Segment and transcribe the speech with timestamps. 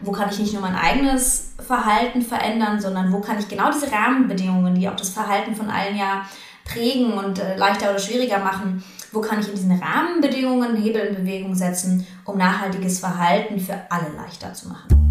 [0.00, 3.90] wo kann ich nicht nur mein eigenes Verhalten verändern, sondern wo kann ich genau diese
[3.90, 6.24] Rahmenbedingungen, die auch das Verhalten von allen ja
[6.64, 11.16] prägen und äh, leichter oder schwieriger machen, wo kann ich in diesen Rahmenbedingungen Hebel in
[11.16, 15.08] Bewegung setzen, um nachhaltiges Verhalten für alle leichter zu machen.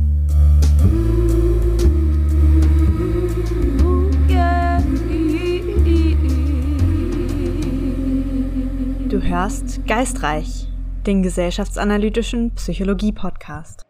[9.10, 10.68] Du hörst Geistreich,
[11.08, 13.87] den gesellschaftsanalytischen Psychologie-Podcast.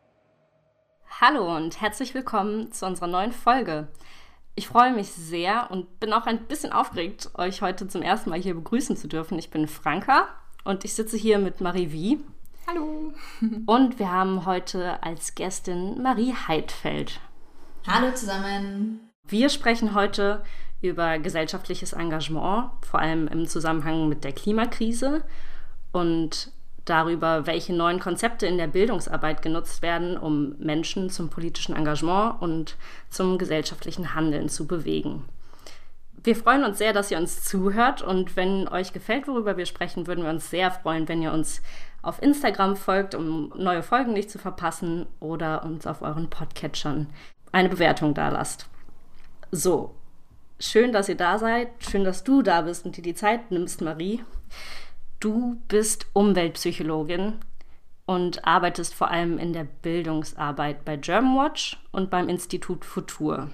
[1.20, 3.88] Hallo und herzlich willkommen zu unserer neuen Folge.
[4.54, 8.40] Ich freue mich sehr und bin auch ein bisschen aufgeregt, euch heute zum ersten Mal
[8.40, 9.40] hier begrüßen zu dürfen.
[9.40, 10.28] Ich bin Franka
[10.64, 12.24] und ich sitze hier mit Marie Wie.
[12.68, 13.14] Hallo.
[13.66, 17.20] Und wir haben heute als Gästin Marie Heidfeld.
[17.88, 19.10] Hallo zusammen.
[19.24, 20.44] Wir sprechen heute
[20.84, 25.24] über gesellschaftliches Engagement, vor allem im Zusammenhang mit der Klimakrise
[25.94, 26.52] und
[26.90, 32.76] darüber, welche neuen Konzepte in der Bildungsarbeit genutzt werden, um Menschen zum politischen Engagement und
[33.10, 35.26] zum gesellschaftlichen Handeln zu bewegen.
[36.24, 40.08] Wir freuen uns sehr, dass ihr uns zuhört und wenn euch gefällt, worüber wir sprechen,
[40.08, 41.62] würden wir uns sehr freuen, wenn ihr uns
[42.02, 47.08] auf Instagram folgt, um neue Folgen nicht zu verpassen oder uns auf euren Podcatchern
[47.52, 48.68] eine Bewertung da lasst.
[49.52, 49.96] So,
[50.60, 53.82] schön, dass ihr da seid, schön, dass du da bist und dir die Zeit nimmst,
[53.82, 54.22] Marie.
[55.20, 57.34] Du bist Umweltpsychologin
[58.06, 63.50] und arbeitest vor allem in der Bildungsarbeit bei Germanwatch und beim Institut Futur.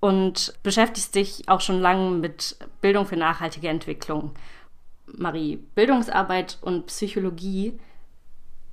[0.00, 4.32] Und beschäftigst dich auch schon lange mit Bildung für nachhaltige Entwicklung.
[5.06, 7.78] Marie, Bildungsarbeit und Psychologie,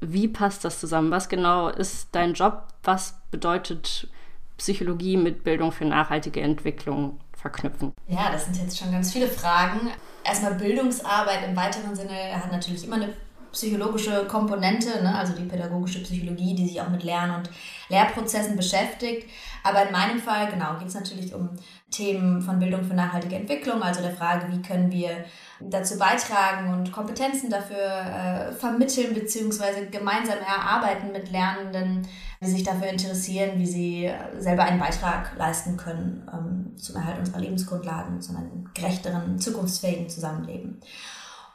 [0.01, 1.11] wie passt das zusammen?
[1.11, 2.67] Was genau ist dein Job?
[2.83, 4.09] Was bedeutet
[4.57, 7.93] Psychologie mit Bildung für nachhaltige Entwicklung verknüpfen?
[8.07, 9.91] Ja, das sind jetzt schon ganz viele Fragen
[10.23, 13.09] erstmal Bildungsarbeit im weiteren Sinne hat natürlich immer eine
[13.53, 15.15] psychologische Komponente, ne?
[15.15, 17.49] also die pädagogische Psychologie, die sich auch mit Lern- und
[17.87, 19.29] Lehrprozessen beschäftigt.
[19.63, 21.51] Aber in meinem Fall, genau, geht es natürlich um
[21.91, 25.23] Themen von Bildung für nachhaltige Entwicklung, also der Frage, wie können wir
[25.61, 32.07] dazu beitragen und Kompetenzen dafür äh, vermitteln beziehungsweise gemeinsam erarbeiten mit Lernenden,
[32.41, 37.39] die sich dafür interessieren, wie sie selber einen Beitrag leisten können ähm, zum Erhalt unserer
[37.39, 40.81] Lebensgrundlagen, zu einem gerechteren, zukunftsfähigen Zusammenleben.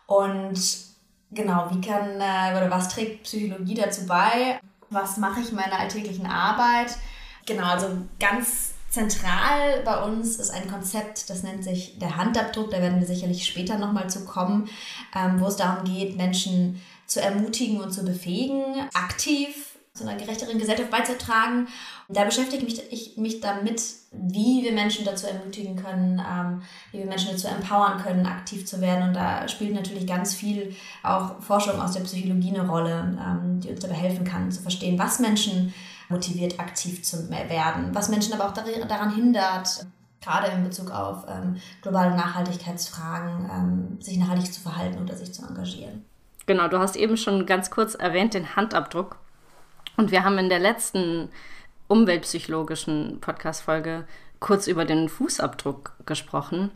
[0.07, 0.88] Und
[1.31, 4.61] genau, wie kann äh, oder was trägt Psychologie dazu bei?
[4.91, 6.97] Was mache ich in meiner alltäglichen Arbeit?
[7.47, 12.71] Genau, also ganz Zentral bei uns ist ein Konzept, das nennt sich der Handabdruck.
[12.71, 14.69] Da werden wir sicherlich später nochmal zu kommen,
[15.15, 20.59] ähm, wo es darum geht, Menschen zu ermutigen und zu befähigen, aktiv zu einer gerechteren
[20.59, 21.69] Gesellschaft beizutragen.
[22.09, 27.07] Und da beschäftige ich mich damit, wie wir Menschen dazu ermutigen können, ähm, wie wir
[27.07, 29.09] Menschen dazu empowern können, aktiv zu werden.
[29.09, 33.69] Und da spielt natürlich ganz viel auch Forschung aus der Psychologie eine Rolle, ähm, die
[33.69, 35.75] uns dabei helfen kann, zu verstehen, was Menschen
[36.09, 39.87] motiviert, aktiv zu werden, was Menschen aber auch daran hindert,
[40.23, 45.47] gerade in Bezug auf ähm, globale Nachhaltigkeitsfragen, ähm, sich nachhaltig zu verhalten oder sich zu
[45.47, 46.05] engagieren.
[46.47, 49.17] Genau, du hast eben schon ganz kurz erwähnt den Handabdruck.
[49.99, 51.29] Und wir haben in der letzten
[51.89, 54.07] umweltpsychologischen Podcast-Folge
[54.41, 56.71] kurz über den Fußabdruck gesprochen.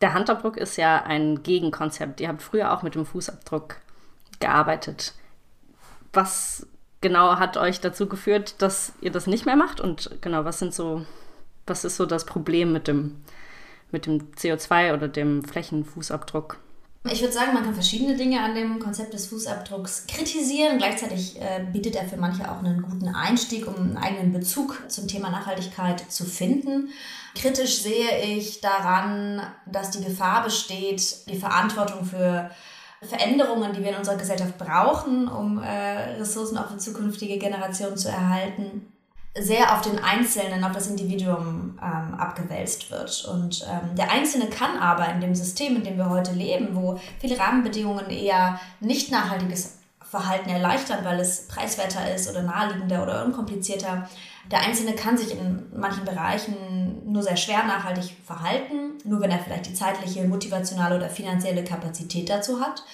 [0.00, 2.20] Der Handabdruck ist ja ein Gegenkonzept.
[2.20, 3.76] Ihr habt früher auch mit dem Fußabdruck
[4.40, 5.14] gearbeitet.
[6.12, 6.66] Was
[7.00, 9.80] genau hat euch dazu geführt, dass ihr das nicht mehr macht?
[9.80, 11.06] Und genau, was sind so,
[11.66, 13.22] was ist so das Problem mit dem,
[13.92, 16.58] mit dem CO2 oder dem Flächenfußabdruck?
[17.10, 20.78] Ich würde sagen, man kann verschiedene Dinge an dem Konzept des Fußabdrucks kritisieren.
[20.78, 25.06] Gleichzeitig äh, bietet er für manche auch einen guten Einstieg, um einen eigenen Bezug zum
[25.06, 26.88] Thema Nachhaltigkeit zu finden.
[27.34, 32.50] Kritisch sehe ich daran, dass die Gefahr besteht, die Verantwortung für
[33.02, 38.08] Veränderungen, die wir in unserer Gesellschaft brauchen, um äh, Ressourcen auch für zukünftige Generationen zu
[38.08, 38.93] erhalten,
[39.36, 43.24] sehr auf den Einzelnen, auf das Individuum ähm, abgewälzt wird.
[43.24, 47.00] Und ähm, der Einzelne kann aber in dem System, in dem wir heute leben, wo
[47.18, 54.08] viele Rahmenbedingungen eher nicht nachhaltiges Verhalten erleichtern, weil es preiswerter ist oder naheliegender oder unkomplizierter,
[54.50, 56.54] der Einzelne kann sich in manchen Bereichen
[57.10, 62.28] nur sehr schwer nachhaltig verhalten, nur wenn er vielleicht die zeitliche, motivationale oder finanzielle Kapazität
[62.28, 62.84] dazu hat.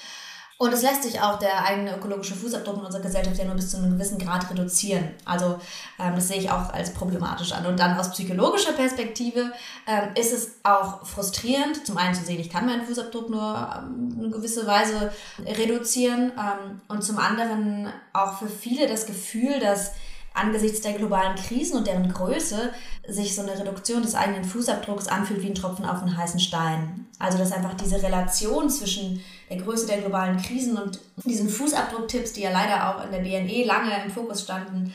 [0.60, 3.70] Und es lässt sich auch der eigene ökologische Fußabdruck in unserer Gesellschaft ja nur bis
[3.70, 5.08] zu einem gewissen Grad reduzieren.
[5.24, 5.58] Also
[5.98, 7.64] ähm, das sehe ich auch als problematisch an.
[7.64, 9.52] Und dann aus psychologischer Perspektive
[9.86, 14.22] ähm, ist es auch frustrierend, zum einen zu sehen, ich kann meinen Fußabdruck nur ähm,
[14.22, 15.10] in gewisser Weise
[15.46, 19.92] reduzieren ähm, und zum anderen auch für viele das Gefühl, dass
[20.34, 22.70] angesichts der globalen Krisen und deren Größe
[23.08, 27.06] sich so eine Reduktion des eigenen Fußabdrucks anfühlt wie ein Tropfen auf einen heißen Stein.
[27.18, 32.42] Also dass einfach diese Relation zwischen der Größe der globalen Krisen und diesen Fußabdrucktipps, die
[32.42, 34.94] ja leider auch in der BNE lange im Fokus standen,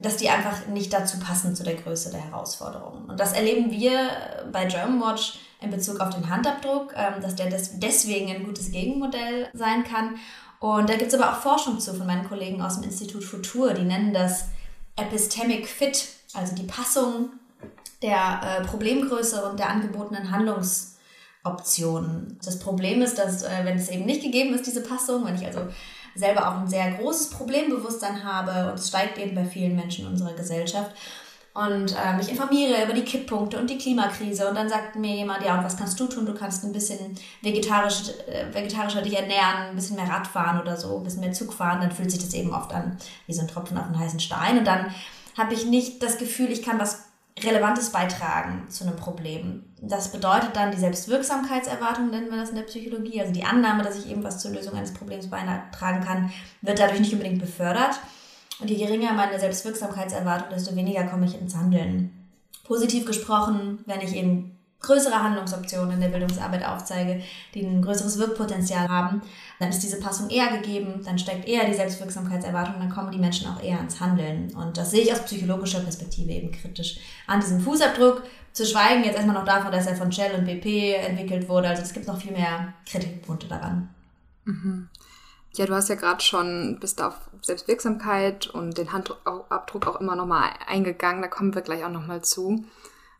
[0.00, 3.08] dass die einfach nicht dazu passen zu der Größe der Herausforderungen.
[3.08, 4.10] Und das erleben wir
[4.50, 9.84] bei Germanwatch in Bezug auf den Handabdruck, ähm, dass der deswegen ein gutes Gegenmodell sein
[9.84, 10.16] kann.
[10.58, 13.74] Und da gibt es aber auch Forschung zu von meinen Kollegen aus dem Institut Futur,
[13.74, 14.46] die nennen das
[14.96, 17.30] Epistemic Fit, also die Passung
[18.02, 22.38] der äh, Problemgröße und der angebotenen Handlungsoptionen.
[22.44, 25.46] Das Problem ist, dass äh, wenn es eben nicht gegeben ist, diese Passung, wenn ich
[25.46, 25.60] also
[26.14, 30.12] selber auch ein sehr großes Problembewusstsein habe und es steigt eben bei vielen Menschen in
[30.12, 30.90] unserer Gesellschaft
[31.54, 35.44] und äh, mich informiere über die Kipppunkte und die Klimakrise und dann sagt mir jemand,
[35.44, 36.24] ja und was kannst du tun?
[36.24, 40.96] Du kannst ein bisschen vegetarisch, äh, vegetarischer dich ernähren, ein bisschen mehr Radfahren oder so,
[40.96, 42.96] ein bisschen mehr Zug fahren, dann fühlt sich das eben oft an
[43.26, 44.94] wie so ein Tropfen auf einen heißen Stein und dann
[45.36, 47.04] habe ich nicht das Gefühl, ich kann was
[47.38, 49.64] Relevantes beitragen zu einem Problem.
[49.80, 53.98] Das bedeutet dann die Selbstwirksamkeitserwartung, nennen wir das in der Psychologie, also die Annahme, dass
[53.98, 57.98] ich eben was zur Lösung eines Problems beitragen kann, wird dadurch nicht unbedingt befördert.
[58.62, 62.12] Und je geringer meine Selbstwirksamkeitserwartung, desto weniger komme ich ins Handeln.
[62.62, 67.22] Positiv gesprochen, wenn ich eben größere Handlungsoptionen in der Bildungsarbeit aufzeige,
[67.54, 69.22] die ein größeres Wirkpotenzial haben,
[69.58, 73.48] dann ist diese Passung eher gegeben, dann steckt eher die Selbstwirksamkeitserwartung, dann kommen die Menschen
[73.48, 74.54] auch eher ins Handeln.
[74.54, 78.22] Und das sehe ich aus psychologischer Perspektive eben kritisch an diesem Fußabdruck.
[78.52, 81.68] Zu schweigen jetzt erstmal noch davon, dass er von Shell und BP entwickelt wurde.
[81.68, 83.88] Also es gibt noch viel mehr Kritikpunkte daran.
[84.44, 84.88] Mhm.
[85.54, 90.50] Ja, du hast ja gerade schon, bist auf Selbstwirksamkeit und den Handabdruck auch immer nochmal
[90.66, 91.20] eingegangen.
[91.20, 92.64] Da kommen wir gleich auch nochmal zu.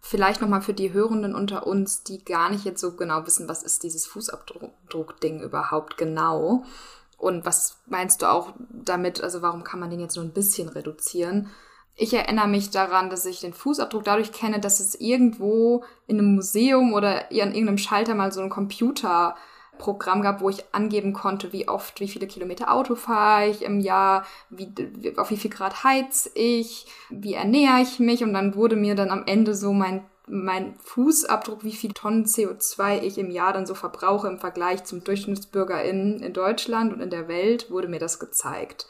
[0.01, 3.63] Vielleicht nochmal für die Hörenden unter uns, die gar nicht jetzt so genau wissen, was
[3.63, 6.65] ist dieses Fußabdruck-Ding überhaupt genau.
[7.19, 10.69] Und was meinst du auch damit, also warum kann man den jetzt nur ein bisschen
[10.69, 11.51] reduzieren?
[11.95, 16.35] Ich erinnere mich daran, dass ich den Fußabdruck dadurch kenne, dass es irgendwo in einem
[16.35, 19.37] Museum oder an irgendeinem Schalter mal so ein Computer
[19.79, 23.81] Programm gab, wo ich angeben konnte, wie oft, wie viele Kilometer Auto fahre ich im
[23.81, 24.73] Jahr, wie,
[25.17, 29.11] auf wie viel Grad heiz ich, wie ernähre ich mich und dann wurde mir dann
[29.11, 33.75] am Ende so mein mein Fußabdruck, wie viel Tonnen CO2 ich im Jahr dann so
[33.75, 38.87] verbrauche im Vergleich zum DurchschnittsbürgerInnen in Deutschland und in der Welt, wurde mir das gezeigt.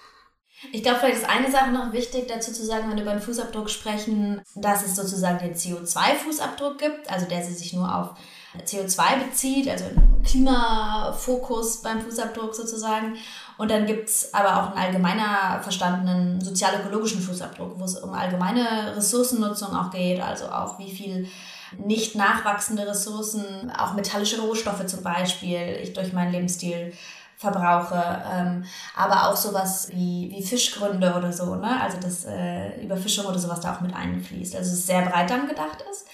[0.71, 3.23] Ich glaube, vielleicht ist eine Sache noch wichtig dazu zu sagen, wenn wir über den
[3.23, 8.15] Fußabdruck sprechen, dass es sozusagen den CO2-Fußabdruck gibt, also der sich nur auf
[8.61, 9.85] CO2 bezieht, also
[10.25, 13.17] Klimafokus beim Fußabdruck sozusagen.
[13.59, 18.95] Und dann gibt es aber auch einen allgemeiner verstandenen sozial-ökologischen Fußabdruck, wo es um allgemeine
[18.97, 21.29] Ressourcennutzung auch geht, also auch wie viel
[21.79, 26.93] nicht nachwachsende Ressourcen, auch metallische Rohstoffe zum Beispiel, ich durch meinen Lebensstil
[27.37, 28.65] verbrauche, ähm,
[28.97, 31.81] aber auch sowas wie, wie Fischgründe oder so, ne?
[31.81, 34.55] also das äh, Überfischung oder sowas da auch mit einfließt.
[34.55, 36.07] Also es sehr breit dann gedacht ist.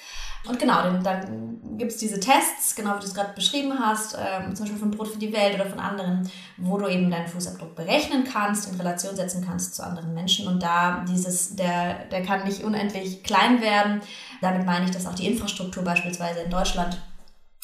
[0.46, 4.54] Und genau, dann, gibt es diese Tests, genau wie du es gerade beschrieben hast, ähm,
[4.54, 7.74] zum Beispiel von Brot für die Welt oder von anderen, wo du eben deinen Fußabdruck
[7.74, 10.48] berechnen kannst, in Relation setzen kannst zu anderen Menschen.
[10.48, 14.00] Und da dieses, der, der kann nicht unendlich klein werden.
[14.40, 16.98] Damit meine ich, dass auch die Infrastruktur beispielsweise in Deutschland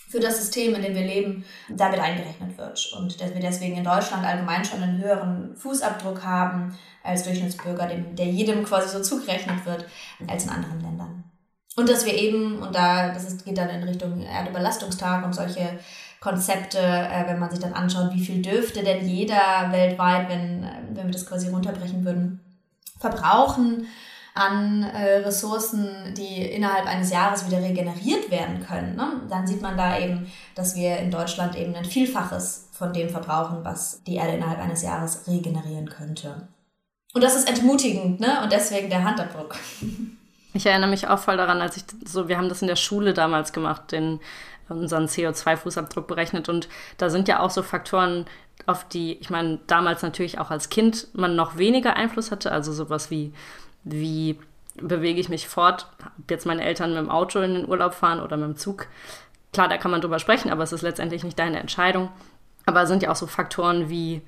[0.08, 2.92] für das System, in dem wir leben, damit eingerechnet wird.
[2.96, 8.14] Und dass wir deswegen in Deutschland allgemein schon einen höheren Fußabdruck haben als Durchschnittsbürger, dem,
[8.14, 9.86] der jedem quasi so zugerechnet wird,
[10.28, 11.13] als in anderen Ländern.
[11.76, 15.78] Und dass wir eben, und da, das ist, geht dann in Richtung Erdüberlastungstag und solche
[16.20, 20.68] Konzepte, äh, wenn man sich dann anschaut, wie viel dürfte denn jeder weltweit, wenn, äh,
[20.92, 22.40] wenn wir das quasi runterbrechen würden,
[22.98, 23.86] verbrauchen
[24.34, 29.20] an äh, Ressourcen, die innerhalb eines Jahres wieder regeneriert werden können, ne?
[29.28, 33.58] dann sieht man da eben, dass wir in Deutschland eben ein Vielfaches von dem verbrauchen,
[33.62, 36.48] was die Erde innerhalb eines Jahres regenerieren könnte.
[37.12, 38.42] Und das ist entmutigend, ne?
[38.42, 39.56] Und deswegen der Handabdruck.
[40.54, 43.12] Ich erinnere mich auch voll daran, als ich so, wir haben das in der Schule
[43.12, 44.20] damals gemacht, den
[44.68, 46.48] unseren CO2-Fußabdruck berechnet.
[46.48, 48.24] Und da sind ja auch so Faktoren,
[48.66, 52.52] auf die, ich meine, damals natürlich auch als Kind man noch weniger Einfluss hatte.
[52.52, 53.34] Also sowas wie,
[53.82, 54.38] wie
[54.76, 58.20] bewege ich mich fort, ob jetzt meine Eltern mit dem Auto in den Urlaub fahren
[58.20, 58.86] oder mit dem Zug.
[59.52, 62.10] Klar, da kann man drüber sprechen, aber es ist letztendlich nicht deine Entscheidung.
[62.64, 64.22] Aber es sind ja auch so Faktoren wie,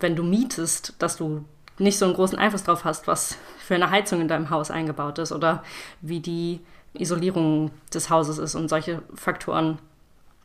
[0.00, 1.44] wenn du mietest, dass du
[1.78, 5.18] nicht so einen großen Einfluss drauf hast, was für eine Heizung in deinem Haus eingebaut
[5.18, 5.62] ist oder
[6.00, 6.60] wie die
[6.94, 9.78] Isolierung des Hauses ist und solche Faktoren,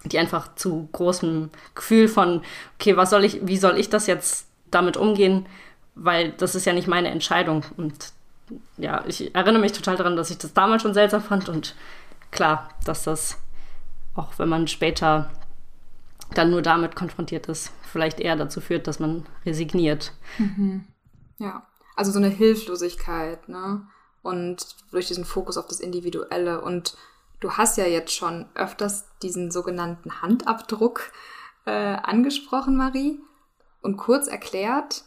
[0.03, 2.41] die einfach zu großem Gefühl von,
[2.75, 5.45] okay, was soll ich, wie soll ich das jetzt damit umgehen,
[5.95, 7.63] weil das ist ja nicht meine Entscheidung.
[7.77, 8.11] Und
[8.77, 11.75] ja, ich erinnere mich total daran, dass ich das damals schon seltsam fand und
[12.31, 13.37] klar, dass das,
[14.15, 15.29] auch wenn man später
[16.33, 20.13] dann nur damit konfrontiert ist, vielleicht eher dazu führt, dass man resigniert.
[20.37, 20.85] Mhm.
[21.41, 23.87] Ja, also so eine Hilflosigkeit, ne?
[24.21, 26.61] Und durch diesen Fokus auf das Individuelle.
[26.61, 26.95] Und
[27.39, 31.11] du hast ja jetzt schon öfters diesen sogenannten Handabdruck
[31.65, 33.19] äh, angesprochen, Marie.
[33.81, 35.03] Und kurz erklärt,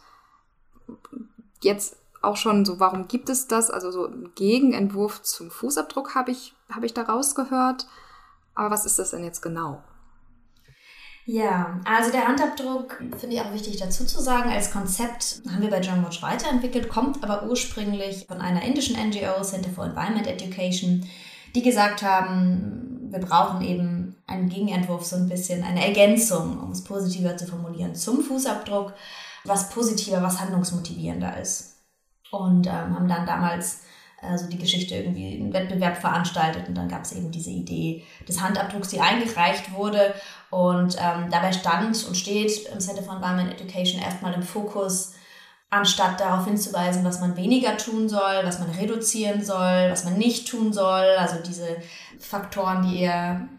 [1.61, 3.71] jetzt auch schon so, warum gibt es das?
[3.71, 7.87] Also so ein Gegenentwurf zum Fußabdruck habe ich, habe ich da rausgehört.
[8.55, 9.81] Aber was ist das denn jetzt genau?
[11.27, 14.51] Ja, also der Handabdruck finde ich auch wichtig dazu zu sagen.
[14.51, 19.41] Als Konzept haben wir bei John Watch weiterentwickelt, kommt aber ursprünglich von einer indischen NGO,
[19.41, 21.03] Center for Environment Education,
[21.55, 26.83] die gesagt haben, wir brauchen eben einen Gegenentwurf, so ein bisschen eine Ergänzung, um es
[26.83, 28.93] positiver zu formulieren, zum Fußabdruck,
[29.45, 31.77] was positiver, was handlungsmotivierender ist.
[32.29, 33.81] Und ähm, haben dann damals
[34.21, 38.41] also die Geschichte irgendwie einen Wettbewerb veranstaltet und dann gab es eben diese Idee des
[38.41, 40.13] Handabdrucks, die eingereicht wurde
[40.55, 45.11] und ähm, dabei stand und steht im Center for Environment Education erstmal im Fokus,
[45.69, 50.47] anstatt darauf hinzuweisen, was man weniger tun soll, was man reduzieren soll, was man nicht
[50.47, 51.75] tun soll, also diese
[52.19, 53.49] Faktoren, die eher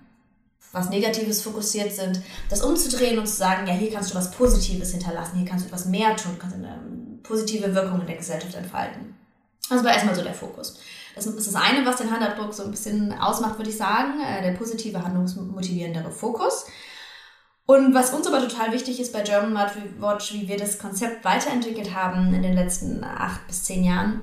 [0.73, 4.93] was Negatives fokussiert sind, das umzudrehen und zu sagen, ja, hier kannst du was Positives
[4.93, 6.81] hinterlassen, hier kannst du etwas mehr tun, kannst eine
[7.23, 9.15] positive Wirkung in der Gesellschaft entfalten.
[9.69, 10.79] Das war erstmal so der Fokus.
[11.17, 14.43] Das ist das eine, was den Handabdruck so ein bisschen ausmacht, würde ich sagen, äh,
[14.43, 16.67] der positive, handlungsmotivierendere Fokus.
[17.65, 19.55] Und was uns aber total wichtig ist bei German
[19.99, 24.23] Watch, wie wir das Konzept weiterentwickelt haben in den letzten acht bis zehn Jahren,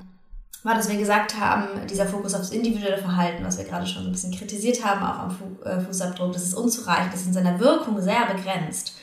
[0.62, 4.12] war, dass wir gesagt haben, dieser Fokus aufs individuelle Verhalten, was wir gerade schon ein
[4.12, 8.00] bisschen kritisiert haben, auch am äh, Fußabdruck, das ist unzureichend, das ist in seiner Wirkung
[8.00, 8.96] sehr begrenzt.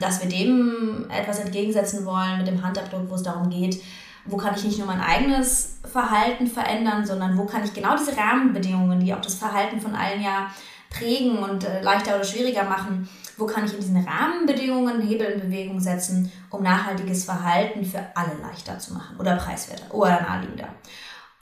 [0.00, 3.82] Dass wir dem etwas entgegensetzen wollen mit dem Handabdruck, wo es darum geht,
[4.24, 8.16] wo kann ich nicht nur mein eigenes Verhalten verändern, sondern wo kann ich genau diese
[8.16, 10.48] Rahmenbedingungen, die auch das Verhalten von allen ja
[10.90, 15.40] prägen und äh, leichter oder schwieriger machen, wo kann ich in diesen Rahmenbedingungen Hebel in
[15.40, 20.68] Bewegung setzen, um nachhaltiges Verhalten für alle leichter zu machen oder preiswerter oder naheliegender.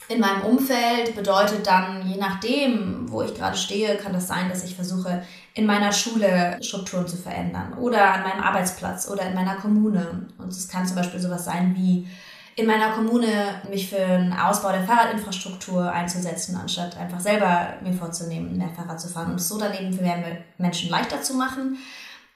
[0.07, 4.63] In meinem Umfeld bedeutet dann, je nachdem, wo ich gerade stehe, kann das sein, dass
[4.63, 5.23] ich versuche,
[5.53, 10.27] in meiner Schule Strukturen zu verändern oder an meinem Arbeitsplatz oder in meiner Kommune.
[10.37, 12.07] Und es kann zum Beispiel sowas sein wie
[12.55, 18.57] in meiner Kommune mich für einen Ausbau der Fahrradinfrastruktur einzusetzen, anstatt einfach selber mir vorzunehmen,
[18.57, 20.17] mehr Fahrrad zu fahren und es so dann eben für mehr
[20.57, 21.77] Menschen leichter zu machen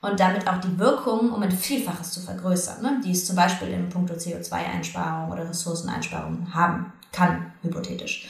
[0.01, 3.01] und damit auch die Wirkung um ein Vielfaches zu vergrößern, ne?
[3.03, 8.27] die es zum Beispiel im Punkto CO2-Einsparung oder Ressourceneinsparung haben kann, hypothetisch.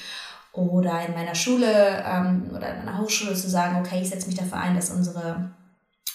[0.54, 4.38] Oder in meiner Schule ähm, oder in meiner Hochschule zu sagen, okay, ich setze mich
[4.38, 5.52] dafür ein, dass unsere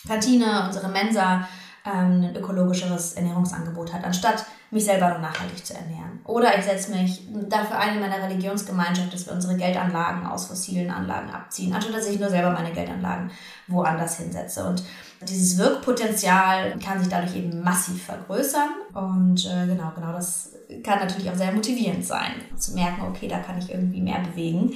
[0.09, 1.47] Kantine, unsere Mensa
[1.85, 6.21] ähm, ein ökologischeres Ernährungsangebot hat, anstatt mich selber nur nachhaltig zu ernähren.
[6.25, 10.91] Oder ich setze mich dafür ein in meiner Religionsgemeinschaft, dass wir unsere Geldanlagen aus fossilen
[10.91, 13.31] Anlagen abziehen, anstatt dass ich nur selber meine Geldanlagen
[13.67, 14.69] woanders hinsetze.
[14.69, 14.85] Und
[15.23, 18.71] dieses Wirkpotenzial kann sich dadurch eben massiv vergrößern.
[18.95, 20.53] Und äh, genau, genau das
[20.85, 24.73] kann natürlich auch sehr motivierend sein, zu merken, okay, da kann ich irgendwie mehr bewegen.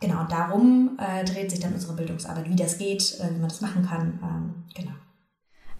[0.00, 3.60] Genau, darum äh, dreht sich dann unsere Bildungsarbeit, wie das geht, äh, wie man das
[3.60, 4.18] machen kann.
[4.22, 4.92] Ähm, genau.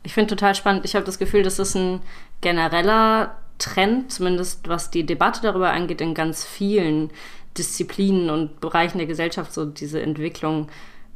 [0.03, 0.85] Ich finde total spannend.
[0.85, 2.01] Ich habe das Gefühl, das ist ein
[2.41, 7.11] genereller Trend, zumindest was die Debatte darüber angeht, in ganz vielen
[7.57, 10.69] Disziplinen und Bereichen der Gesellschaft, so diese Entwicklung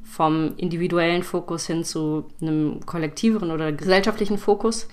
[0.05, 4.89] vom individuellen Fokus hin zu einem kollektiveren oder gesellschaftlichen Fokus.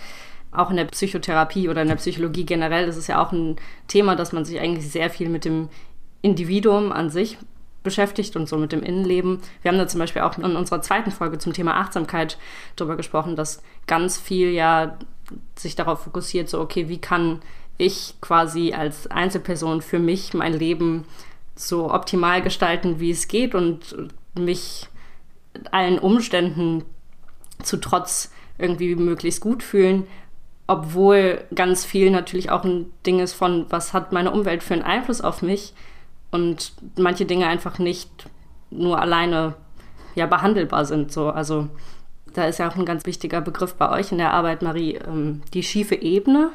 [0.52, 3.58] Auch in der Psychotherapie oder in der Psychologie generell ist es ja auch ein
[3.88, 5.70] Thema, dass man sich eigentlich sehr viel mit dem
[6.22, 7.38] Individuum an sich
[7.84, 9.42] beschäftigt und so mit dem Innenleben.
[9.62, 12.38] Wir haben da zum Beispiel auch in unserer zweiten Folge zum Thema Achtsamkeit
[12.76, 14.98] darüber gesprochen, dass ganz viel ja
[15.56, 17.42] sich darauf fokussiert, so, okay, wie kann
[17.78, 21.06] ich quasi als Einzelperson für mich mein Leben
[21.56, 23.96] so optimal gestalten, wie es geht und
[24.36, 24.88] mich
[25.72, 26.84] allen Umständen
[27.62, 30.08] zu trotz irgendwie möglichst gut fühlen,
[30.68, 34.84] obwohl ganz viel natürlich auch ein Ding ist von, was hat meine Umwelt für einen
[34.84, 35.74] Einfluss auf mich
[36.34, 38.10] und manche Dinge einfach nicht
[38.72, 39.54] nur alleine
[40.16, 41.12] ja behandelbar sind.
[41.12, 41.30] So.
[41.30, 41.70] Also
[42.34, 45.42] da ist ja auch ein ganz wichtiger Begriff bei euch in der Arbeit, Marie, ähm,
[45.54, 46.50] die schiefe Ebene.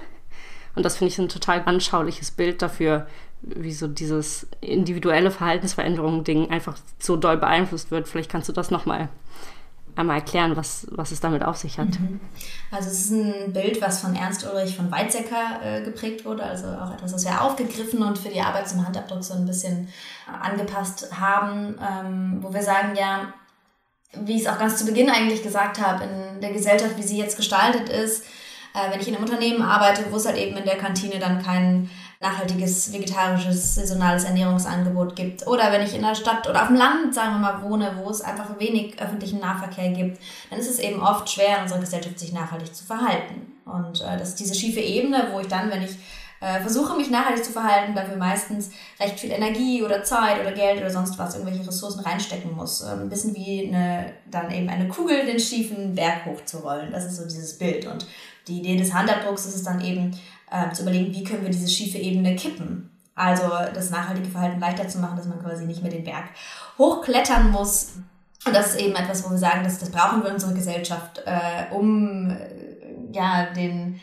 [0.75, 3.07] Und das finde ich ein total anschauliches Bild dafür,
[3.41, 8.09] wie so dieses individuelle Verhaltensveränderung-Ding einfach so doll beeinflusst wird.
[8.09, 9.09] Vielleicht kannst du das nochmal
[9.97, 11.89] einmal erklären, was, was es damit auf sich hat.
[12.01, 12.21] Mhm.
[12.71, 16.67] Also es ist ein Bild, was von Ernst Ulrich von Weizsäcker äh, geprägt wurde, also
[16.69, 19.89] auch etwas, was wir aufgegriffen und für die Arbeit zum Handabdruck so ein bisschen
[20.41, 23.33] angepasst haben, ähm, wo wir sagen, ja,
[24.13, 27.19] wie ich es auch ganz zu Beginn eigentlich gesagt habe, in der Gesellschaft, wie sie
[27.19, 28.25] jetzt gestaltet ist,
[28.75, 31.43] äh, wenn ich in einem Unternehmen arbeite, wo es halt eben in der Kantine dann
[31.43, 35.47] kein nachhaltiges, vegetarisches, saisonales Ernährungsangebot gibt.
[35.47, 38.11] Oder wenn ich in der Stadt oder auf dem Land, sagen wir mal, wohne, wo
[38.11, 40.21] es einfach wenig öffentlichen Nahverkehr gibt,
[40.51, 43.53] dann ist es eben oft schwer in unserer Gesellschaft, sich nachhaltig zu verhalten.
[43.65, 45.97] Und äh, das ist diese schiefe Ebene, wo ich dann, wenn ich
[46.41, 50.79] äh, versuche mich nachhaltig zu verhalten, dafür meistens recht viel Energie oder Zeit oder Geld
[50.81, 52.83] oder sonst was, irgendwelche Ressourcen reinstecken muss.
[52.83, 56.91] Ähm, ein bisschen wie eine, dann eben eine Kugel den schiefen Berg hochzurollen.
[56.91, 57.87] Das ist so dieses Bild.
[57.87, 58.07] Und
[58.47, 60.19] die Idee des Handabdrucks ist es dann eben,
[60.51, 62.91] äh, zu überlegen, wie können wir diese schiefe Ebene kippen.
[63.15, 66.27] Also das nachhaltige Verhalten leichter zu machen, dass man quasi nicht mehr den Berg
[66.79, 67.95] hochklettern muss.
[68.47, 71.23] Und das ist eben etwas, wo wir sagen, dass, das brauchen wir in unserer Gesellschaft,
[71.27, 72.37] äh, um äh,
[73.13, 74.01] ja, den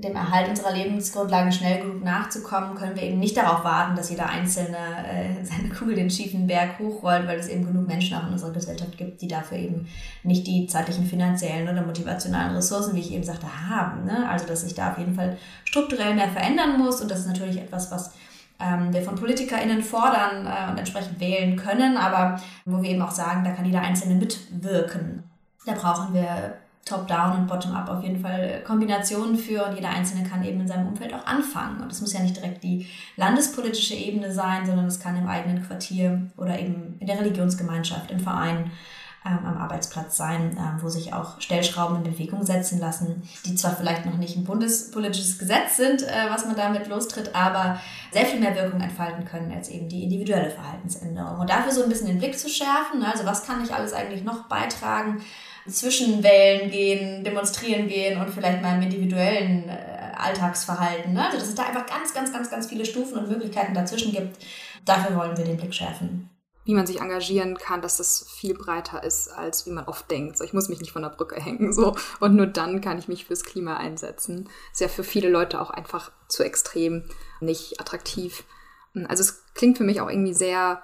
[0.00, 4.28] dem Erhalt unserer Lebensgrundlagen schnell genug nachzukommen, können wir eben nicht darauf warten, dass jeder
[4.28, 8.32] Einzelne äh, seine Kugel den schiefen Berg hochrollt, weil es eben genug Menschen auch in
[8.32, 9.88] unserer Gesellschaft gibt, die dafür eben
[10.22, 14.04] nicht die zeitlichen, finanziellen oder motivationalen Ressourcen, wie ich eben sagte, haben.
[14.04, 14.28] Ne?
[14.28, 17.58] Also dass sich da auf jeden Fall strukturell mehr verändern muss und das ist natürlich
[17.58, 18.12] etwas, was
[18.60, 23.10] ähm, wir von PolitikerInnen fordern äh, und entsprechend wählen können, aber wo wir eben auch
[23.10, 25.24] sagen, da kann jeder Einzelne mitwirken.
[25.66, 26.54] Da brauchen wir
[26.86, 30.86] Top-Down und Bottom-Up auf jeden Fall Kombinationen für und jeder Einzelne kann eben in seinem
[30.86, 31.80] Umfeld auch anfangen.
[31.80, 35.66] Und es muss ja nicht direkt die landespolitische Ebene sein, sondern es kann im eigenen
[35.66, 38.70] Quartier oder eben in der Religionsgemeinschaft, im Verein,
[39.26, 43.74] ähm, am Arbeitsplatz sein, ähm, wo sich auch Stellschrauben in Bewegung setzen lassen, die zwar
[43.74, 47.80] vielleicht noch nicht ein bundespolitisches Gesetz sind, äh, was man damit lostritt, aber
[48.12, 51.40] sehr viel mehr Wirkung entfalten können als eben die individuelle Verhaltensänderung.
[51.40, 53.12] Und dafür so ein bisschen den Blick zu schärfen, ne?
[53.12, 55.20] also was kann ich alles eigentlich noch beitragen,
[55.68, 61.12] Zwischenwellen gehen, demonstrieren gehen und vielleicht mal im individuellen äh, Alltagsverhalten.
[61.12, 61.24] Ne?
[61.24, 64.38] Also dass es da einfach ganz, ganz, ganz, ganz viele Stufen und Möglichkeiten dazwischen gibt.
[64.84, 66.30] Dafür wollen wir den Blick schärfen.
[66.64, 70.36] Wie man sich engagieren kann, dass das viel breiter ist, als wie man oft denkt.
[70.36, 71.94] So, ich muss mich nicht von der Brücke hängen, so.
[72.18, 74.48] Und nur dann kann ich mich fürs Klima einsetzen.
[74.72, 77.04] Ist ja für viele Leute auch einfach zu extrem,
[77.40, 78.44] nicht attraktiv.
[79.06, 80.82] Also es klingt für mich auch irgendwie sehr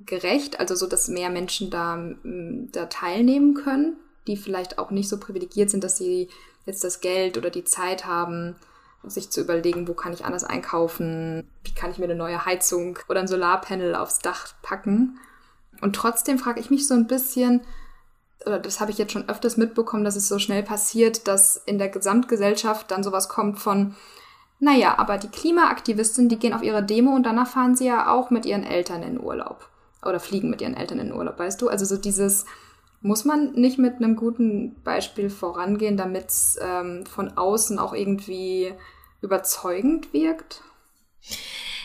[0.00, 3.98] gerecht, also so, dass mehr Menschen da, da teilnehmen können
[4.30, 6.28] die vielleicht auch nicht so privilegiert sind, dass sie
[6.66, 8.56] jetzt das Geld oder die Zeit haben,
[9.04, 12.98] sich zu überlegen, wo kann ich anders einkaufen, wie kann ich mir eine neue Heizung
[13.08, 15.18] oder ein Solarpanel aufs Dach packen.
[15.80, 17.62] Und trotzdem frage ich mich so ein bisschen,
[18.44, 21.78] oder das habe ich jetzt schon öfters mitbekommen, dass es so schnell passiert, dass in
[21.78, 23.94] der Gesamtgesellschaft dann sowas kommt von,
[24.58, 28.30] naja, aber die Klimaaktivisten, die gehen auf ihre Demo und danach fahren sie ja auch
[28.30, 29.68] mit ihren Eltern in Urlaub.
[30.02, 31.68] Oder fliegen mit ihren Eltern in Urlaub, weißt du?
[31.68, 32.44] Also so dieses,
[33.00, 38.74] muss man nicht mit einem guten Beispiel vorangehen, damit es ähm, von außen auch irgendwie
[39.22, 40.62] überzeugend wirkt?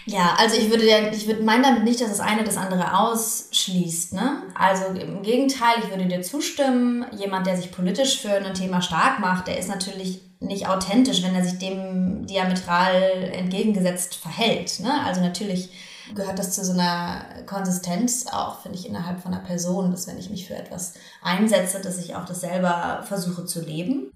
[0.07, 4.13] Ja, also ich würde ich würde meinen damit nicht, dass das eine das andere ausschließt.
[4.13, 4.43] Ne?
[4.53, 7.05] Also im Gegenteil, ich würde dir zustimmen.
[7.17, 11.33] Jemand, der sich politisch für ein Thema stark macht, der ist natürlich nicht authentisch, wenn
[11.33, 14.79] er sich dem diametral entgegengesetzt verhält.
[14.81, 14.91] Ne?
[15.05, 15.69] Also natürlich
[16.13, 20.17] gehört das zu so einer Konsistenz auch, finde ich, innerhalb von einer Person, dass wenn
[20.17, 24.11] ich mich für etwas einsetze, dass ich auch das selber versuche zu leben.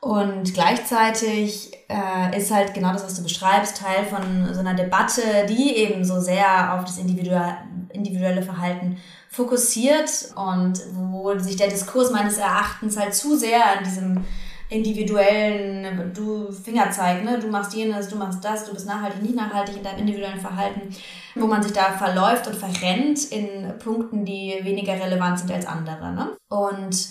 [0.00, 5.22] Und gleichzeitig äh, ist halt genau das, was du beschreibst, Teil von so einer Debatte,
[5.48, 8.98] die eben so sehr auf das individuelle Verhalten
[9.30, 14.24] fokussiert und wo sich der Diskurs meines Erachtens halt zu sehr an diesem
[14.68, 17.38] individuellen, du Fingerzeig, ne?
[17.38, 20.94] du machst jenes, du machst das, du bist nachhaltig, nicht nachhaltig in deinem individuellen Verhalten,
[21.36, 26.12] wo man sich da verläuft und verrennt in Punkten, die weniger relevant sind als andere.
[26.12, 26.36] Ne?
[26.48, 27.08] Und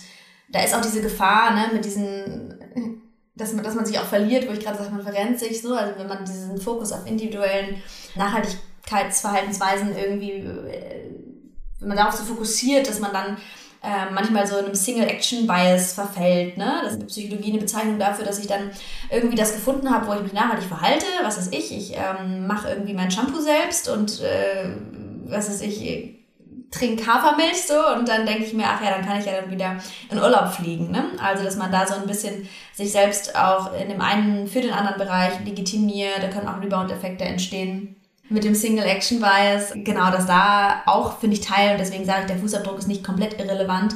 [0.49, 2.59] da ist auch diese Gefahr ne, mit diesen,
[3.35, 5.75] dass man, dass man sich auch verliert, wo ich gerade sage, man verrennt sich so,
[5.75, 7.81] also wenn man diesen Fokus auf individuellen
[8.15, 11.09] Nachhaltigkeitsverhaltensweisen irgendwie, äh,
[11.79, 13.37] wenn man darauf so fokussiert, dass man dann
[13.83, 16.57] äh, manchmal so einem Single-Action-Bias verfällt.
[16.57, 16.79] Ne?
[16.81, 18.71] Das ist in der Psychologie eine Bezeichnung dafür, dass ich dann
[19.11, 21.05] irgendwie das gefunden habe, wo ich mich nachhaltig verhalte.
[21.23, 24.69] Was weiß ich, ich ähm, mache irgendwie mein Shampoo selbst und äh,
[25.27, 26.15] was weiß ich,
[26.71, 29.51] trinke Hafermilch so und dann denke ich mir, ach ja, dann kann ich ja dann
[29.51, 29.77] wieder
[30.11, 30.91] in Urlaub fliegen.
[30.91, 31.05] Ne?
[31.21, 34.73] Also, dass man da so ein bisschen sich selbst auch in dem einen für den
[34.73, 37.95] anderen Bereich legitimiert, da können auch Rebound-Effekte entstehen
[38.29, 42.21] mit dem Single Action Bias, genau, dass da auch, finde ich, Teil, und deswegen sage
[42.21, 43.95] ich, der Fußabdruck ist nicht komplett irrelevant,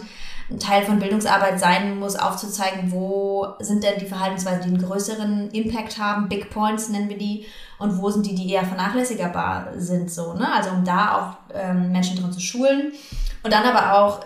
[0.51, 5.51] ein Teil von Bildungsarbeit sein muss, aufzuzeigen, wo sind denn die Verhaltensweisen, die einen größeren
[5.51, 7.45] Impact haben, Big Points nennen wir die,
[7.77, 10.51] und wo sind die, die eher vernachlässigbar sind, so, ne?
[10.51, 12.91] Also um da auch ähm, Menschen drin zu schulen.
[13.43, 14.25] Und dann aber auch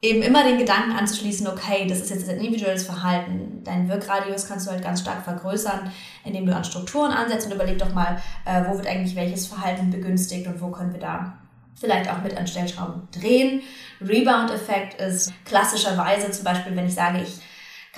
[0.00, 3.62] eben immer den Gedanken anzuschließen, okay, das ist jetzt ein individuelles Verhalten.
[3.64, 5.90] Dein Wirkradius kannst du halt ganz stark vergrößern,
[6.24, 9.90] indem du an Strukturen ansetzt und überleg doch mal, äh, wo wird eigentlich welches Verhalten
[9.90, 11.38] begünstigt und wo können wir da
[11.74, 13.62] vielleicht auch mit an Stellschrauben drehen.
[14.00, 17.40] Rebound-Effekt ist klassischerweise zum Beispiel, wenn ich sage, ich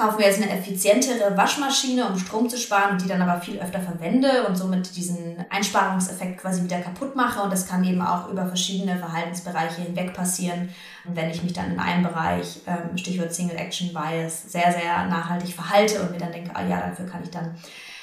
[0.01, 3.59] kaufe mir jetzt eine effizientere Waschmaschine, um Strom zu sparen und die dann aber viel
[3.59, 7.43] öfter verwende und somit diesen Einsparungseffekt quasi wieder kaputt mache.
[7.43, 10.71] Und das kann eben auch über verschiedene Verhaltensbereiche hinweg passieren.
[11.05, 15.55] Wenn ich mich dann in einem Bereich, ähm, Stichwort Single Action Bias, sehr, sehr nachhaltig
[15.55, 17.55] verhalte und mir dann denke, ah ja, dafür kann ich dann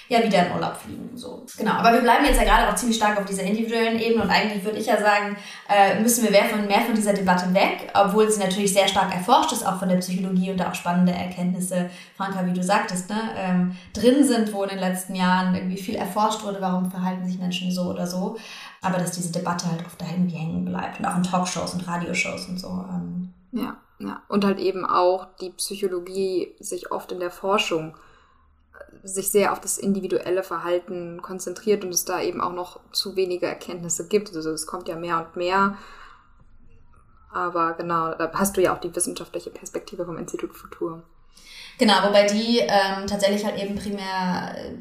[0.09, 1.09] ja wieder in Urlaub fliegen.
[1.15, 1.43] So.
[1.57, 1.71] Genau.
[1.71, 4.63] Aber wir bleiben jetzt ja gerade auch ziemlich stark auf dieser individuellen Ebene und eigentlich
[4.63, 5.35] würde ich ja sagen,
[5.69, 9.13] äh, müssen wir mehr von, mehr von dieser Debatte weg, obwohl sie natürlich sehr stark
[9.13, 13.09] erforscht ist, auch von der Psychologie und da auch spannende Erkenntnisse, Franka, wie du sagtest,
[13.09, 17.27] ne, ähm, drin sind, wo in den letzten Jahren irgendwie viel erforscht wurde, warum verhalten
[17.27, 18.37] sich Menschen so oder so.
[18.81, 21.87] Aber dass diese Debatte halt oft da irgendwie hängen bleibt und auch in Talkshows und
[21.87, 22.67] Radioshows und so.
[22.67, 23.33] Ähm.
[23.51, 24.21] Ja, ja.
[24.27, 27.95] Und halt eben auch die Psychologie sich oft in der Forschung
[29.03, 33.45] sich sehr auf das individuelle Verhalten konzentriert und es da eben auch noch zu wenige
[33.45, 34.35] Erkenntnisse gibt.
[34.35, 35.77] Also es kommt ja mehr und mehr.
[37.31, 41.03] Aber genau, da hast du ja auch die wissenschaftliche Perspektive vom Institut Futur.
[41.77, 44.73] Genau, wobei die ähm, tatsächlich halt eben primär äh,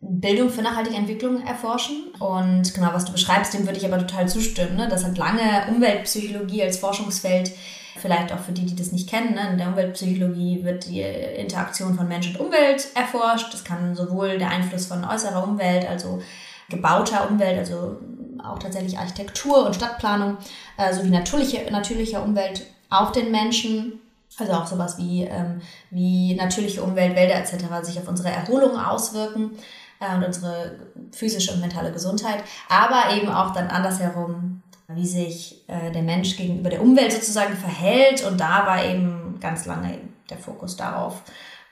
[0.00, 2.12] Bildung für nachhaltige Entwicklung erforschen.
[2.18, 4.88] Und genau, was du beschreibst, dem würde ich aber total zustimmen, ne?
[4.88, 7.52] dass halt lange Umweltpsychologie als Forschungsfeld
[7.98, 9.50] vielleicht auch für die, die das nicht kennen, ne?
[9.50, 13.52] in der Umweltpsychologie wird die Interaktion von Mensch und Umwelt erforscht.
[13.52, 16.22] Das kann sowohl der Einfluss von äußerer Umwelt, also
[16.68, 17.96] gebauter Umwelt, also
[18.42, 20.36] auch tatsächlich Architektur und Stadtplanung,
[20.76, 24.00] äh, sowie natürliche, natürlicher Umwelt auf den Menschen,
[24.38, 27.82] also auch sowas wie, ähm, wie natürliche Umwelt, Wälder etc.
[27.82, 29.52] sich auf unsere Erholung auswirken
[30.00, 30.76] äh, und unsere
[31.12, 36.70] physische und mentale Gesundheit, aber eben auch dann andersherum wie sich äh, der Mensch gegenüber
[36.70, 38.24] der Umwelt sozusagen verhält.
[38.24, 39.98] Und da war eben ganz lange
[40.30, 41.22] der Fokus darauf,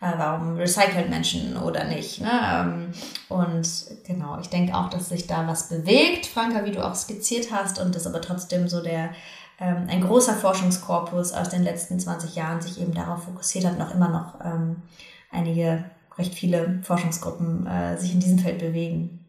[0.00, 2.20] äh, warum recyceln Menschen oder nicht.
[2.20, 2.31] Ne?
[2.31, 2.92] Ähm,
[3.29, 3.68] und
[4.07, 7.81] genau, ich denke auch, dass sich da was bewegt, Franka, wie du auch skizziert hast,
[7.81, 9.11] und das aber trotzdem so der
[9.59, 13.94] ähm, ein großer Forschungskorpus aus den letzten 20 Jahren sich eben darauf fokussiert hat, noch
[13.94, 14.83] immer noch ähm,
[15.31, 15.85] einige
[16.18, 19.24] recht viele Forschungsgruppen äh, sich in diesem Feld bewegen.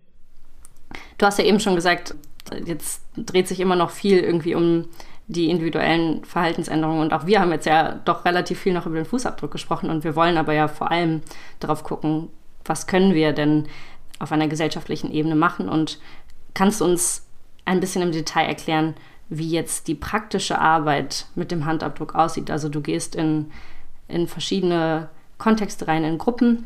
[1.18, 2.16] Du hast ja eben schon gesagt,
[2.66, 4.86] jetzt dreht sich immer noch viel irgendwie um
[5.28, 7.02] die individuellen Verhaltensänderungen.
[7.02, 9.90] Und auch wir haben jetzt ja doch relativ viel noch über den Fußabdruck gesprochen.
[9.90, 11.22] Und wir wollen aber ja vor allem
[11.60, 12.30] darauf gucken,
[12.64, 13.68] was können wir denn
[14.20, 15.68] auf einer gesellschaftlichen Ebene machen.
[15.68, 16.00] Und
[16.54, 17.28] kannst du uns
[17.66, 18.96] ein bisschen im Detail erklären,
[19.30, 22.50] wie jetzt die praktische Arbeit mit dem Handabdruck aussieht?
[22.50, 23.52] Also du gehst in,
[24.08, 26.66] in verschiedene Kontexte rein, in Gruppen.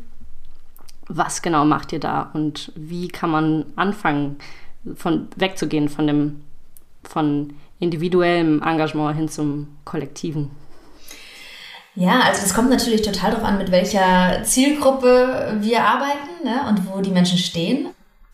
[1.08, 4.36] Was genau macht ihr da und wie kann man anfangen,
[4.94, 6.44] von wegzugehen von dem
[7.04, 10.50] von individuellem Engagement hin zum kollektiven.
[11.94, 16.88] Ja, also das kommt natürlich total darauf an, mit welcher Zielgruppe wir arbeiten ne, und
[16.88, 17.88] wo die Menschen stehen.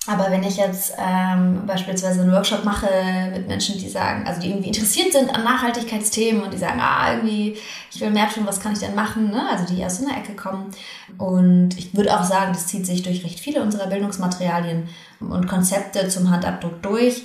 [0.08, 2.88] Aber wenn ich jetzt ähm, beispielsweise einen Workshop mache
[3.30, 7.12] mit Menschen, die sagen, also die irgendwie interessiert sind an Nachhaltigkeitsthemen und die sagen, ah,
[7.12, 7.58] irgendwie,
[7.92, 9.30] ich will mehr tun, was kann ich denn machen?
[9.30, 9.46] Ne?
[9.50, 10.70] Also die aus so einer Ecke kommen.
[11.18, 14.88] Und ich würde auch sagen, das zieht sich durch recht viele unserer Bildungsmaterialien
[15.20, 17.24] und Konzepte zum Handabdruck durch.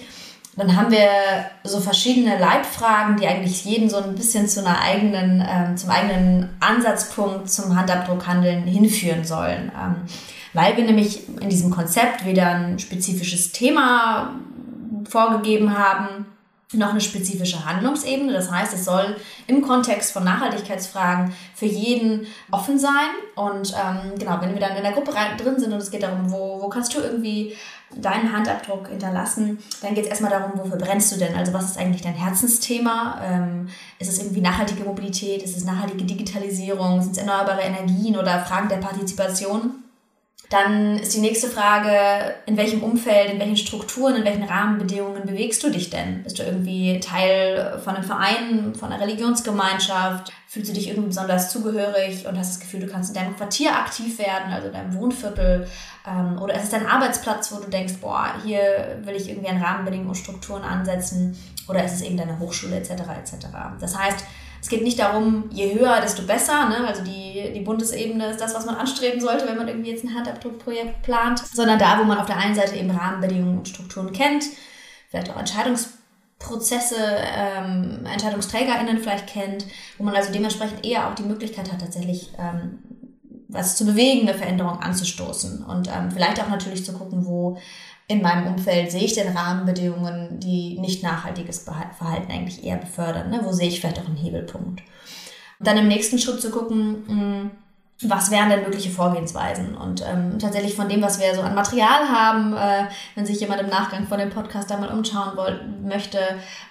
[0.55, 1.07] Dann haben wir
[1.63, 6.49] so verschiedene Leitfragen, die eigentlich jeden so ein bisschen zu einer eigenen, ähm, zum eigenen
[6.59, 9.71] Ansatzpunkt zum Handabdruckhandeln hinführen sollen.
[9.73, 9.95] Ähm,
[10.53, 14.35] weil wir nämlich in diesem Konzept weder ein spezifisches Thema
[15.09, 16.25] vorgegeben haben,
[16.73, 18.33] noch eine spezifische Handlungsebene.
[18.33, 19.15] Das heißt, es soll
[19.47, 23.09] im Kontext von Nachhaltigkeitsfragen für jeden offen sein.
[23.35, 26.03] Und ähm, genau, wenn wir dann in der Gruppe rein, drin sind und es geht
[26.03, 27.55] darum, wo, wo kannst du irgendwie
[27.95, 31.35] deinen Handabdruck hinterlassen, dann geht es erstmal darum, wofür brennst du denn?
[31.35, 33.21] Also was ist eigentlich dein Herzensthema?
[33.23, 35.43] Ähm, ist es irgendwie nachhaltige Mobilität?
[35.43, 37.01] Ist es nachhaltige Digitalisierung?
[37.01, 39.82] Sind es erneuerbare Energien oder Fragen der Partizipation?
[40.53, 45.63] Dann ist die nächste Frage, in welchem Umfeld, in welchen Strukturen, in welchen Rahmenbedingungen bewegst
[45.63, 46.21] du dich denn?
[46.21, 50.31] Bist du irgendwie Teil von einem Verein, von einer Religionsgemeinschaft?
[50.47, 53.75] Fühlst du dich irgendwie besonders zugehörig und hast das Gefühl, du kannst in deinem Quartier
[53.75, 55.67] aktiv werden, also in deinem Wohnviertel?
[56.07, 59.59] Ähm, oder ist es dein Arbeitsplatz, wo du denkst, boah, hier will ich irgendwie an
[59.59, 61.35] Rahmenbedingungen und Strukturen ansetzen?
[61.67, 62.91] Oder ist es eben deine Hochschule etc.
[62.91, 63.47] etc.
[63.79, 64.23] Das heißt,
[64.63, 66.69] es geht nicht darum, je höher, desto besser.
[66.69, 66.87] Ne?
[66.87, 70.15] Also die, die Bundesebene ist das, was man anstreben sollte, wenn man irgendwie jetzt ein
[70.15, 74.45] Handabdruckprojekt plant, sondern da, wo man auf der einen Seite eben Rahmenbedingungen und Strukturen kennt,
[75.09, 79.65] vielleicht auch Entscheidungsprozesse, ähm, EntscheidungsträgerInnen vielleicht kennt,
[79.97, 82.79] wo man also dementsprechend eher auch die Möglichkeit hat, tatsächlich ähm,
[83.49, 87.57] was zu bewegen, eine Veränderung anzustoßen und ähm, vielleicht auch natürlich zu gucken, wo
[88.07, 93.29] in meinem Umfeld sehe ich denn Rahmenbedingungen, die nicht nachhaltiges Verhalten eigentlich eher befördern?
[93.29, 93.41] Ne?
[93.43, 94.81] Wo sehe ich vielleicht auch einen Hebelpunkt?
[95.59, 97.51] Und dann im nächsten Schritt zu gucken, hm,
[98.01, 99.75] was wären denn mögliche Vorgehensweisen?
[99.75, 103.61] Und ähm, tatsächlich von dem, was wir so an Material haben, äh, wenn sich jemand
[103.61, 106.19] im Nachgang von dem Podcast da mal umschauen wollt, möchte,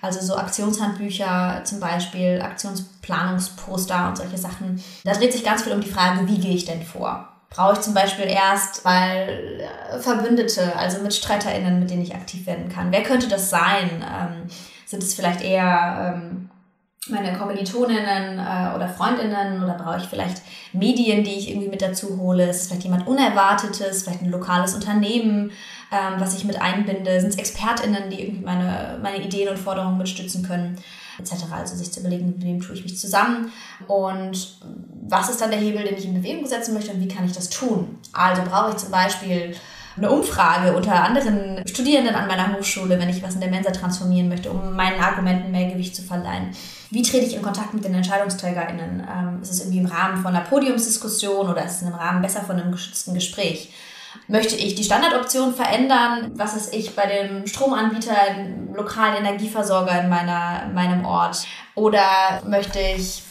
[0.03, 5.81] also so Aktionshandbücher zum Beispiel, Aktionsplanungsposter und solche Sachen, da dreht sich ganz viel um
[5.81, 7.32] die Frage, wie gehe ich denn vor?
[7.55, 12.69] Brauche ich zum Beispiel erst weil äh, Verbündete, also MitstreiterInnen, mit denen ich aktiv werden
[12.69, 12.91] kann.
[12.91, 13.91] Wer könnte das sein?
[14.03, 14.49] Ähm,
[14.87, 16.51] sind es vielleicht eher ähm,
[17.09, 22.19] meine Kommilitoninnen äh, oder Freundinnen oder brauche ich vielleicht Medien, die ich irgendwie mit dazu
[22.19, 22.49] hole?
[22.49, 25.51] Ist es vielleicht jemand Unerwartetes, vielleicht ein lokales Unternehmen,
[25.91, 27.21] ähm, was ich mit einbinde?
[27.21, 30.79] Sind es ExpertInnen, die irgendwie meine, meine Ideen und Forderungen mitstützen können?
[31.19, 31.45] Etc.
[31.53, 33.53] Also sich zu überlegen, mit wem tue ich mich zusammen
[33.89, 34.59] und
[35.09, 37.33] was ist dann der Hebel, den ich in Bewegung setzen möchte und wie kann ich
[37.33, 37.99] das tun?
[38.13, 39.55] Also brauche ich zum Beispiel
[39.97, 44.29] eine Umfrage unter anderen Studierenden an meiner Hochschule, wenn ich was in der Mensa transformieren
[44.29, 46.51] möchte, um meinen Argumenten mehr Gewicht zu verleihen.
[46.91, 49.07] Wie trete ich in Kontakt mit den EntscheidungsträgerInnen?
[49.11, 52.43] Ähm, ist es irgendwie im Rahmen von einer Podiumsdiskussion oder ist es im Rahmen besser
[52.43, 53.73] von einem geschützten Gespräch?
[54.29, 56.33] Möchte ich die Standardoption verändern?
[56.35, 61.45] Was ist ich bei dem Stromanbieter, dem lokalen Energieversorger in meiner, meinem Ort?
[61.75, 63.23] Oder möchte ich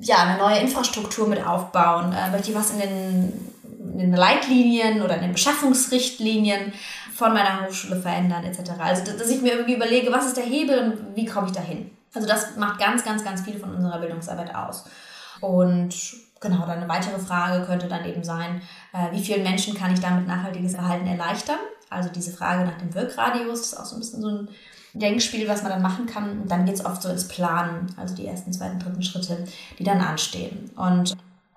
[0.00, 2.12] ja, eine neue Infrastruktur mit aufbauen?
[2.12, 3.52] Äh, möchte ich was in den,
[3.92, 6.72] in den Leitlinien oder in den Beschaffungsrichtlinien
[7.14, 8.72] von meiner Hochschule verändern etc.
[8.78, 11.90] Also dass ich mir irgendwie überlege, was ist der Hebel und wie komme ich dahin?
[12.14, 14.84] Also das macht ganz, ganz, ganz viel von unserer Bildungsarbeit aus.
[15.40, 15.94] Und
[16.40, 18.62] genau, dann eine weitere Frage könnte dann eben sein,
[19.12, 21.58] wie vielen Menschen kann ich damit nachhaltiges Verhalten erleichtern?
[21.90, 24.48] Also diese Frage nach dem Wirkradius, ist auch so ein bisschen so ein
[24.94, 26.40] Denkspiel, was man dann machen kann.
[26.42, 29.44] Und dann geht es oft so ins Planen, also die ersten, zweiten, dritten Schritte,
[29.78, 30.70] die dann anstehen.
[30.76, 31.16] Und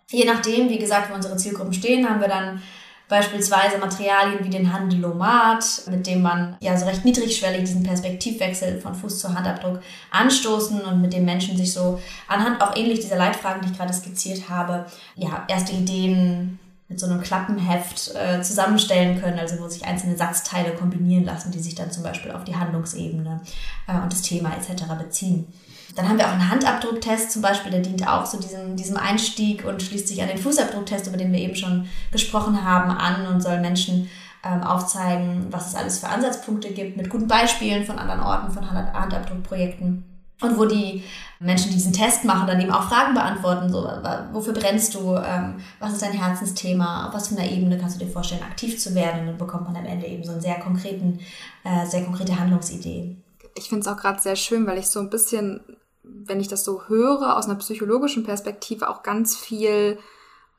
[0.10, 2.62] je nachdem, wie gesagt, wo unsere Zielgruppen stehen, haben wir dann
[3.08, 8.94] beispielsweise Materialien wie den Handelomat, mit dem man ja so recht niedrigschwellig diesen Perspektivwechsel von
[8.94, 13.62] Fuß zu Handabdruck anstoßen und mit dem Menschen sich so anhand auch ähnlich dieser Leitfragen,
[13.62, 19.38] die ich gerade skizziert habe, ja, erste Ideen mit so einem Klappenheft äh, zusammenstellen können,
[19.38, 23.42] also wo sich einzelne Satzteile kombinieren lassen, die sich dann zum Beispiel auf die Handlungsebene
[23.88, 24.84] äh, und das Thema etc.
[24.98, 25.48] beziehen.
[25.96, 29.66] Dann haben wir auch einen Handabdrucktest zum Beispiel, der dient auch so diesem, diesem Einstieg
[29.66, 33.42] und schließt sich an den Fußabdrucktest, über den wir eben schon gesprochen haben, an und
[33.42, 34.10] soll Menschen
[34.44, 38.70] ähm, aufzeigen, was es alles für Ansatzpunkte gibt, mit guten Beispielen von anderen Orten, von
[38.72, 40.06] Handabdruckprojekten.
[40.42, 41.04] Und wo die
[41.40, 43.90] Menschen, die diesen Test machen, dann eben auch Fragen beantworten, so,
[44.32, 48.06] wofür brennst du, ähm, was ist dein Herzensthema, auf was für einer Ebene kannst du
[48.06, 50.60] dir vorstellen, aktiv zu werden und dann bekommt man am Ende eben so eine sehr
[50.60, 51.20] konkreten,
[51.64, 53.18] äh, sehr konkrete Handlungsidee.
[53.56, 55.62] Ich finde es auch gerade sehr schön, weil ich so ein bisschen,
[56.04, 59.98] wenn ich das so höre, aus einer psychologischen Perspektive auch ganz viel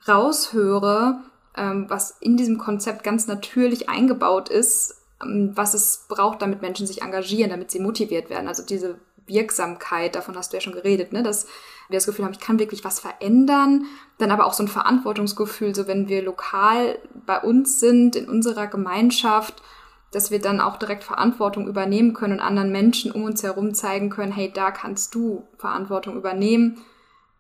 [0.09, 1.21] raushöre,
[1.57, 6.87] ähm, was in diesem Konzept ganz natürlich eingebaut ist, ähm, was es braucht, damit Menschen
[6.87, 8.49] sich engagieren, damit sie motiviert werden.
[8.49, 8.99] Also diese
[9.31, 11.23] Wirksamkeit, davon hast du ja schon geredet, ne?
[11.23, 11.47] dass
[11.89, 13.87] wir das Gefühl haben, ich kann wirklich was verändern.
[14.19, 18.67] Dann aber auch so ein Verantwortungsgefühl, so wenn wir lokal bei uns sind, in unserer
[18.67, 19.63] Gemeinschaft,
[20.13, 24.11] dass wir dann auch direkt Verantwortung übernehmen können und anderen Menschen um uns herum zeigen
[24.11, 26.85] können, hey, da kannst du Verantwortung übernehmen.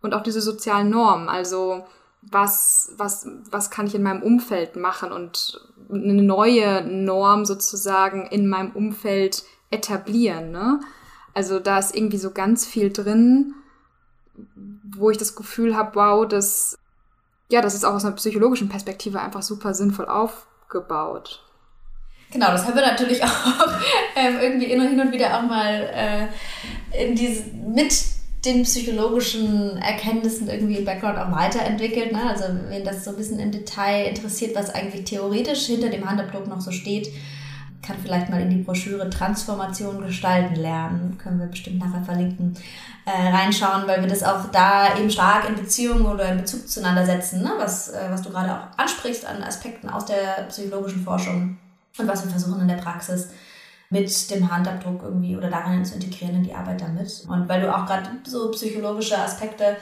[0.02, 1.84] Und auch diese sozialen Normen, also
[2.22, 8.46] was, was, was kann ich in meinem Umfeld machen und eine neue Norm sozusagen in
[8.48, 10.50] meinem Umfeld etablieren.
[10.50, 10.80] Ne?
[11.34, 13.54] Also da ist irgendwie so ganz viel drin,
[14.84, 16.78] wo ich das Gefühl habe, wow, das,
[17.50, 21.42] ja, das ist auch aus einer psychologischen Perspektive einfach super sinnvoll aufgebaut.
[22.32, 23.28] Genau, das haben wir natürlich auch
[24.16, 25.90] ähm, irgendwie hin und wieder auch mal
[26.92, 27.92] äh, in diese, mit
[28.44, 32.12] den psychologischen Erkenntnissen irgendwie im Background auch weiterentwickelt.
[32.12, 32.22] Ne?
[32.22, 36.46] Also wenn das so ein bisschen im Detail interessiert, was eigentlich theoretisch hinter dem Handabdruck
[36.46, 37.10] noch so steht,
[37.82, 42.54] kann vielleicht mal in die Broschüre Transformation gestalten lernen, können wir bestimmt nachher verlinken,
[43.06, 47.06] äh, reinschauen, weil wir das auch da eben stark in Beziehung oder in Bezug zueinander
[47.06, 47.52] setzen, ne?
[47.56, 51.56] was, äh, was du gerade auch ansprichst an Aspekten aus der psychologischen Forschung
[51.98, 53.30] und was wir versuchen in der Praxis
[53.90, 57.24] mit dem Handabdruck irgendwie oder darin zu integrieren in die Arbeit damit.
[57.28, 59.76] Und weil du auch gerade so psychologische Aspekte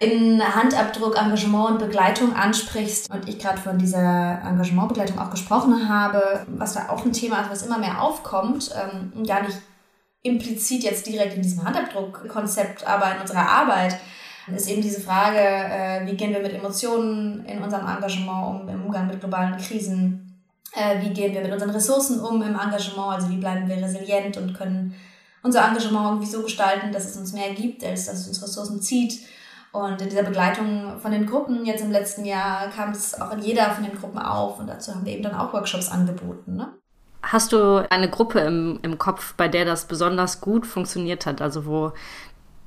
[0.00, 6.46] in Handabdruck, Engagement und Begleitung ansprichst und ich gerade von dieser Engagementbegleitung auch gesprochen habe,
[6.48, 9.58] was da auch ein Thema ist, was immer mehr aufkommt, ähm, gar nicht
[10.22, 13.98] implizit jetzt direkt in diesem Handabdruckkonzept, aber in unserer Arbeit,
[14.56, 18.86] ist eben diese Frage, äh, wie gehen wir mit Emotionen in unserem Engagement um, im
[18.86, 23.28] Umgang mit globalen Krisen, äh, wie gehen wir mit unseren Ressourcen um im Engagement, also
[23.28, 24.94] wie bleiben wir resilient und können
[25.42, 28.80] unser Engagement irgendwie so gestalten, dass es uns mehr gibt, als dass es uns Ressourcen
[28.80, 29.20] zieht
[29.72, 33.40] und in dieser Begleitung von den Gruppen jetzt im letzten Jahr kam es auch in
[33.40, 36.56] jeder von den Gruppen auf und dazu haben wir eben dann auch Workshops angeboten.
[36.56, 36.68] Ne?
[37.22, 41.40] Hast du eine Gruppe im, im Kopf, bei der das besonders gut funktioniert hat?
[41.40, 41.92] Also wo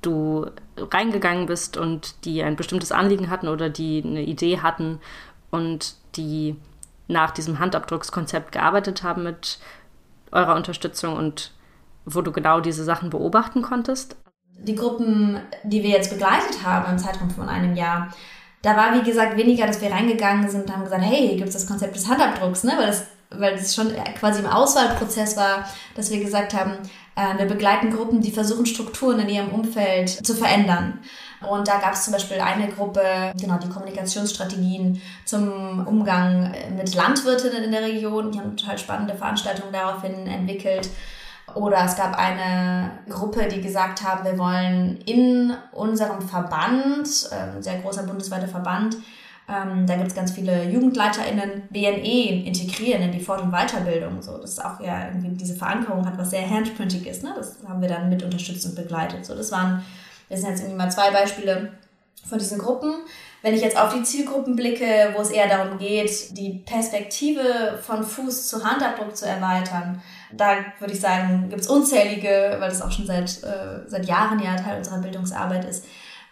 [0.01, 0.45] du
[0.77, 4.99] reingegangen bist und die ein bestimmtes Anliegen hatten oder die eine Idee hatten
[5.49, 6.55] und die
[7.07, 9.59] nach diesem Handabdruckskonzept gearbeitet haben mit
[10.31, 11.51] eurer Unterstützung und
[12.05, 14.15] wo du genau diese Sachen beobachten konntest?
[14.63, 18.13] Die Gruppen, die wir jetzt begleitet haben im Zeitraum von einem Jahr,
[18.61, 21.49] da war, wie gesagt, weniger, dass wir reingegangen sind und haben gesagt, hey, hier gibt
[21.49, 22.73] es das Konzept des Handabdrucks, ne?
[22.77, 26.77] weil das weil das schon quasi im Auswahlprozess war, dass wir gesagt haben,
[27.15, 30.99] Äh, wir begleiten Gruppen, die versuchen, Strukturen in ihrem Umfeld zu verändern.
[31.47, 37.63] Und da gab es zum Beispiel eine Gruppe, genau, die Kommunikationsstrategien zum Umgang mit Landwirtinnen
[37.63, 38.31] in der Region.
[38.31, 40.89] Die haben total spannende Veranstaltungen daraufhin entwickelt.
[41.55, 47.79] Oder es gab eine Gruppe, die gesagt haben, wir wollen in unserem Verband, ein sehr
[47.79, 48.97] großer bundesweiter Verband,
[49.49, 54.21] ähm, da gibt es ganz viele JugendleiterInnen, BNE integrieren in die Fort- und Weiterbildung.
[54.21, 57.23] So, das ist auch ja irgendwie diese Verankerung hat, was sehr handprintig ist.
[57.23, 57.33] Ne?
[57.35, 59.25] Das haben wir dann mit unterstützt und begleitet.
[59.25, 59.83] So, das waren,
[60.29, 61.73] das sind jetzt irgendwie mal zwei Beispiele
[62.25, 62.93] von diesen Gruppen.
[63.41, 68.01] Wenn ich jetzt auf die Zielgruppen blicke, wo es eher darum geht, die Perspektive von
[68.01, 70.01] Fuß zu Handabdruck zu erweitern,
[70.37, 74.39] da würde ich sagen, gibt es unzählige, weil das auch schon seit, äh, seit Jahren
[74.39, 75.85] ja Teil unserer Bildungsarbeit ist,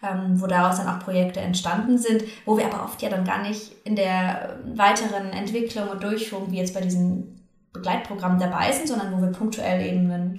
[0.03, 3.41] ähm, wo daraus dann auch Projekte entstanden sind, wo wir aber oft ja dann gar
[3.41, 9.13] nicht in der weiteren Entwicklung und Durchführung, wie jetzt bei diesen Begleitprogrammen dabei sind, sondern
[9.13, 10.37] wo wir punktuell eben einen,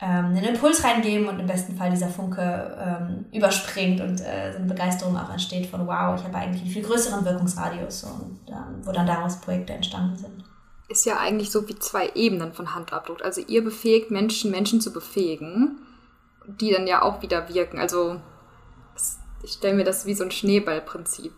[0.00, 4.58] ähm, einen Impuls reingeben und im besten Fall dieser Funke ähm, überspringt und äh, so
[4.58, 8.82] eine Begeisterung auch entsteht von wow, ich habe eigentlich einen viel größeren Wirkungsradius und ähm,
[8.82, 10.47] wo dann daraus Projekte entstanden sind
[10.88, 13.22] ist ja eigentlich so wie zwei Ebenen von Handabdruck.
[13.22, 15.78] Also ihr befähigt Menschen, Menschen zu befähigen,
[16.46, 17.78] die dann ja auch wieder wirken.
[17.78, 18.20] Also
[19.42, 21.32] ich stelle mir das wie so ein Schneeballprinzip,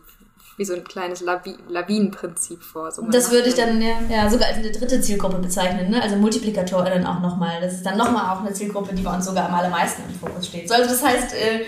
[0.57, 2.91] wie so ein kleines Lavi Lawinenprinzip vor.
[2.91, 6.01] So das würde ich dann ja, ja, sogar als eine dritte Zielgruppe bezeichnen, ne?
[6.01, 7.59] also MultiplikatorInnen auch nochmal.
[7.59, 10.47] Das ist dann nochmal auch eine Zielgruppe, die bei uns sogar am allermeisten im Fokus
[10.47, 10.69] steht.
[10.69, 11.65] So, also das heißt, äh,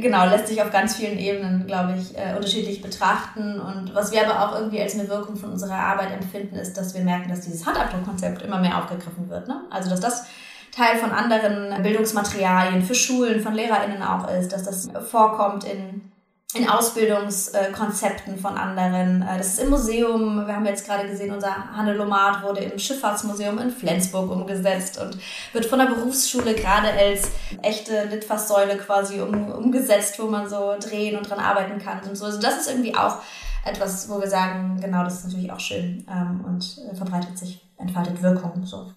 [0.00, 3.60] genau, lässt sich auf ganz vielen Ebenen, glaube ich, äh, unterschiedlich betrachten.
[3.60, 6.94] Und was wir aber auch irgendwie als eine Wirkung von unserer Arbeit empfinden, ist, dass
[6.94, 9.48] wir merken, dass dieses Handabdruckkonzept immer mehr aufgegriffen wird.
[9.48, 9.62] Ne?
[9.70, 10.26] Also, dass das
[10.72, 16.10] Teil von anderen Bildungsmaterialien für Schulen, von LehrerInnen auch ist, dass das vorkommt in
[16.54, 19.22] in Ausbildungskonzepten von anderen.
[19.22, 23.58] Äh, das ist im Museum, wir haben jetzt gerade gesehen, unser Hannelomat wurde im Schifffahrtsmuseum
[23.58, 25.16] in Flensburg umgesetzt und
[25.52, 27.28] wird von der Berufsschule gerade als
[27.62, 32.24] echte Litfaßsäule quasi um, umgesetzt, wo man so drehen und dran arbeiten kann und so.
[32.24, 33.18] Also das ist irgendwie auch
[33.64, 37.60] etwas, wo wir sagen, genau, das ist natürlich auch schön ähm, und äh, verbreitet sich,
[37.76, 38.64] entfaltet Wirkung.
[38.64, 38.92] So.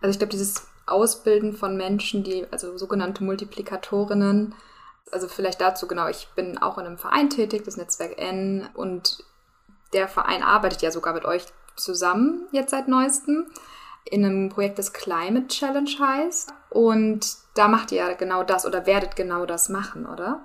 [0.00, 4.54] Also ich glaube, dieses Ausbilden von Menschen, die, also sogenannte Multiplikatorinnen.
[5.12, 9.18] Also vielleicht dazu genau, ich bin auch in einem Verein tätig, das Netzwerk N, und
[9.92, 11.44] der Verein arbeitet ja sogar mit euch
[11.76, 13.46] zusammen jetzt seit neuestem
[14.04, 16.52] in einem Projekt, das Climate Challenge heißt.
[16.70, 20.40] Und da macht ihr ja genau das oder werdet genau das machen, oder?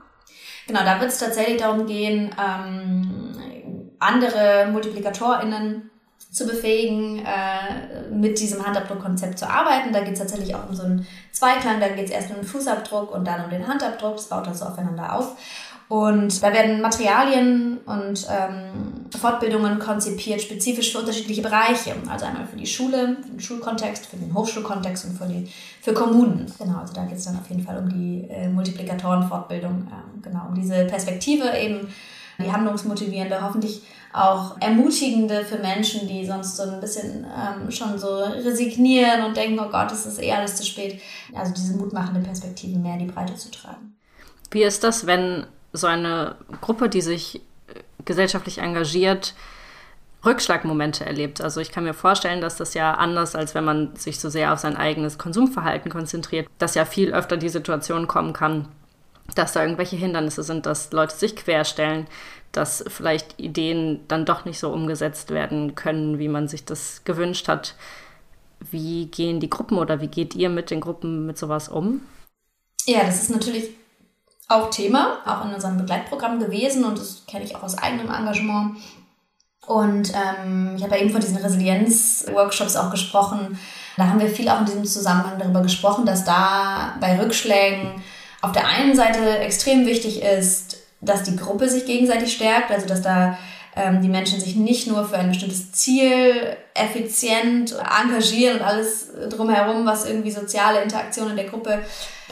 [0.68, 5.90] Genau, da wird es tatsächlich darum gehen, ähm, andere MultiplikatorInnen
[6.32, 9.92] zu befähigen, äh, mit diesem Handabdruckkonzept zu arbeiten.
[9.92, 11.80] Da geht es tatsächlich auch um so einen Zweiklang.
[11.80, 14.18] Da geht es erst um den Fußabdruck und dann um den Handabdruck.
[14.18, 15.36] Das baut also aufeinander auf.
[15.88, 21.96] Und da werden Materialien und ähm, Fortbildungen konzipiert, spezifisch für unterschiedliche Bereiche.
[22.08, 25.96] Also einmal für die Schule, für den Schulkontext, für den Hochschulkontext und für, die, für
[25.96, 26.46] Kommunen.
[26.60, 29.88] Genau, also da geht es dann auf jeden Fall um die äh, Multiplikatorenfortbildung.
[29.92, 31.92] Ähm, genau, um diese Perspektive eben,
[32.38, 38.08] die handlungsmotivierende, hoffentlich auch ermutigende für Menschen, die sonst so ein bisschen ähm, schon so
[38.16, 41.00] resignieren und denken, oh Gott, es ist eh alles zu spät.
[41.34, 43.96] Also diese mutmachende Perspektive mehr in die Breite zu tragen.
[44.52, 47.42] Wie ist das, wenn so eine Gruppe, die sich äh,
[48.06, 49.36] gesellschaftlich engagiert,
[50.26, 51.42] Rückschlagmomente erlebt.
[51.42, 54.52] Also ich kann mir vorstellen, dass das ja anders, als wenn man sich so sehr
[54.52, 58.68] auf sein eigenes Konsumverhalten konzentriert, dass ja viel öfter die Situation kommen kann,
[59.36, 62.08] dass da irgendwelche Hindernisse sind, dass Leute sich querstellen,
[62.52, 67.48] dass vielleicht Ideen dann doch nicht so umgesetzt werden können, wie man sich das gewünscht
[67.48, 67.76] hat.
[68.72, 72.02] Wie gehen die Gruppen oder wie geht ihr mit den Gruppen mit sowas um?
[72.86, 73.70] Ja, das ist natürlich
[74.48, 78.78] auch Thema, auch in unserem Begleitprogramm gewesen und das kenne ich auch aus eigenem Engagement.
[79.68, 83.60] Und ähm, ich habe ja eben von diesen Resilienz-Workshops auch gesprochen.
[83.98, 88.02] Da haben wir viel auch in diesem Zusammenhang darüber gesprochen, dass da bei Rückschlägen
[88.42, 90.69] auf der einen Seite extrem wichtig ist,
[91.02, 93.38] dass die Gruppe sich gegenseitig stärkt, also dass da
[93.76, 99.86] ähm, die Menschen sich nicht nur für ein bestimmtes Ziel effizient engagieren und alles drumherum,
[99.86, 101.80] was irgendwie soziale Interaktion in der Gruppe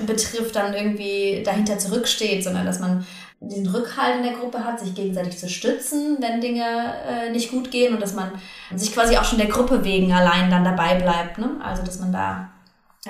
[0.06, 3.06] betrifft, dann irgendwie dahinter zurücksteht, sondern dass man
[3.40, 6.66] diesen Rückhalt in der Gruppe hat, sich gegenseitig zu stützen, wenn Dinge
[7.08, 8.32] äh, nicht gut gehen und dass man
[8.76, 11.38] sich quasi auch schon der Gruppe wegen allein dann dabei bleibt.
[11.38, 11.52] Ne?
[11.64, 12.50] Also dass man da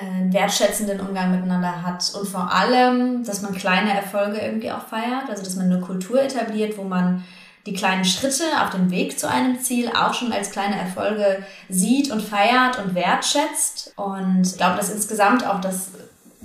[0.00, 5.28] einen wertschätzenden Umgang miteinander hat und vor allem, dass man kleine Erfolge irgendwie auch feiert,
[5.28, 7.24] also dass man eine Kultur etabliert, wo man
[7.66, 12.10] die kleinen Schritte auf dem Weg zu einem Ziel auch schon als kleine Erfolge sieht
[12.10, 13.92] und feiert und wertschätzt.
[13.96, 15.88] Und ich glaube, dass insgesamt auch das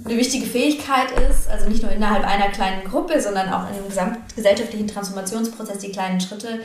[0.04, 3.88] eine wichtige Fähigkeit ist, also nicht nur innerhalb einer kleinen Gruppe, sondern auch in einem
[3.88, 6.60] gesamtgesellschaftlichen Transformationsprozess die kleinen Schritte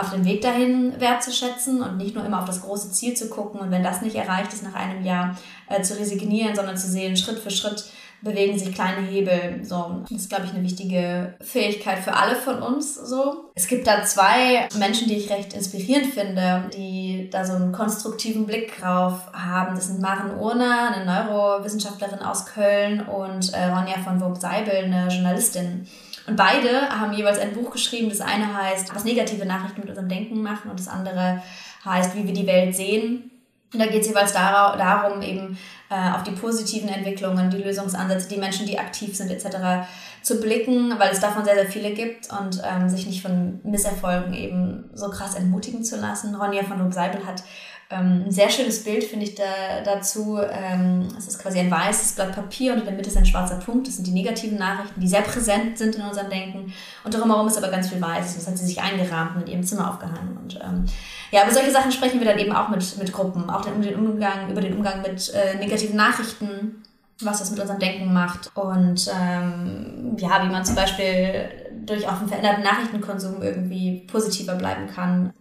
[0.00, 3.60] auf dem Weg dahin wertzuschätzen und nicht nur immer auf das große Ziel zu gucken
[3.60, 5.36] und wenn das nicht erreicht ist nach einem Jahr
[5.68, 7.84] äh, zu resignieren, sondern zu sehen, Schritt für Schritt
[8.20, 9.60] bewegen sich kleine Hebel.
[9.62, 12.96] So, das ist, glaube ich, eine wichtige Fähigkeit für alle von uns.
[12.96, 17.72] So, es gibt da zwei Menschen, die ich recht inspirierend finde, die da so einen
[17.72, 19.76] konstruktiven Blick drauf haben.
[19.76, 25.86] Das sind Maren Urner, eine Neurowissenschaftlerin aus Köln, und äh, Ronja von Vogt-Seibel, eine Journalistin.
[26.28, 28.10] Und beide haben jeweils ein Buch geschrieben.
[28.10, 31.42] Das eine heißt, was negative Nachrichten mit unserem Denken machen, und das andere
[31.84, 33.30] heißt, wie wir die Welt sehen.
[33.72, 35.58] Und da geht es jeweils darum, eben
[35.90, 39.86] äh, auf die positiven Entwicklungen, die Lösungsansätze, die Menschen, die aktiv sind etc.
[40.22, 44.32] zu blicken, weil es davon sehr, sehr viele gibt und ähm, sich nicht von Misserfolgen
[44.32, 46.34] eben so krass entmutigen zu lassen.
[46.34, 47.42] Ronja von Rupp Seibel hat
[47.90, 50.38] ähm, ein sehr schönes Bild, finde ich, da, dazu.
[50.38, 53.56] Ähm, es ist quasi ein weißes Blatt Papier und in der Mitte ist ein schwarzer
[53.56, 53.88] Punkt.
[53.88, 56.72] Das sind die negativen Nachrichten, die sehr präsent sind in unserem Denken.
[57.04, 58.34] Und drumherum ist aber ganz viel Weiß.
[58.34, 60.36] Das hat sie sich eingerahmt und in ihrem Zimmer aufgehangen.
[60.36, 60.84] Und ähm,
[61.30, 63.48] ja, über solche Sachen sprechen wir dann eben auch mit, mit Gruppen.
[63.48, 66.84] Auch den, den Umgang, über den Umgang mit äh, negativen Nachrichten,
[67.22, 68.50] was das mit unserem Denken macht.
[68.54, 71.48] Und ähm, ja, wie man zum Beispiel
[71.86, 75.32] durch auch einen veränderten Nachrichtenkonsum irgendwie positiver bleiben kann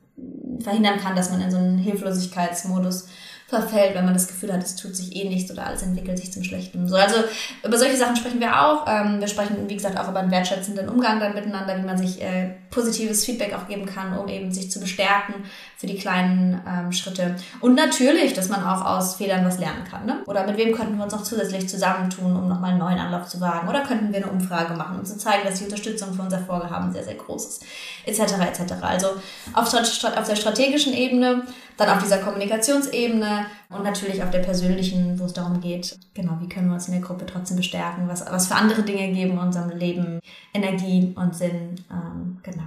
[0.62, 3.08] verhindern kann, dass man in so einen Hilflosigkeitsmodus
[3.48, 6.34] verfällt, wenn man das Gefühl hat, es tut sich eh nichts oder alles entwickelt sich
[6.34, 6.86] zum Schlechten.
[6.90, 7.16] So, also
[7.64, 8.86] über solche Sachen sprechen wir auch.
[8.90, 12.22] Ähm, wir sprechen, wie gesagt, auch über einen wertschätzenden Umgang dann miteinander, wie man sich
[12.22, 15.46] äh, positives Feedback auch geben kann, um eben sich zu bestärken
[15.78, 17.38] für die kleinen ähm, Schritte.
[17.62, 20.06] Und natürlich, dass man auch aus Fehlern was lernen kann.
[20.06, 20.22] Ne?
[20.26, 23.40] Oder mit wem könnten wir uns noch zusätzlich zusammentun, um nochmal einen neuen Anlauf zu
[23.40, 23.70] wagen?
[23.70, 26.92] Oder könnten wir eine Umfrage machen, um zu zeigen, dass die Unterstützung für unser Vorhaben
[26.92, 27.66] sehr, sehr groß ist,
[28.08, 28.34] etc.
[28.48, 28.74] etc.
[28.82, 29.08] Also
[29.54, 31.44] auf, auf der strategischen Ebene,
[31.78, 36.50] dann auf dieser Kommunikationsebene und natürlich auf der persönlichen, wo es darum geht, genau, wie
[36.50, 39.70] können wir uns in der Gruppe trotzdem bestärken, was, was für andere Dinge geben unserem
[39.70, 40.20] Leben
[40.54, 41.76] Energie und Sinn.
[41.92, 42.64] Ähm, genau.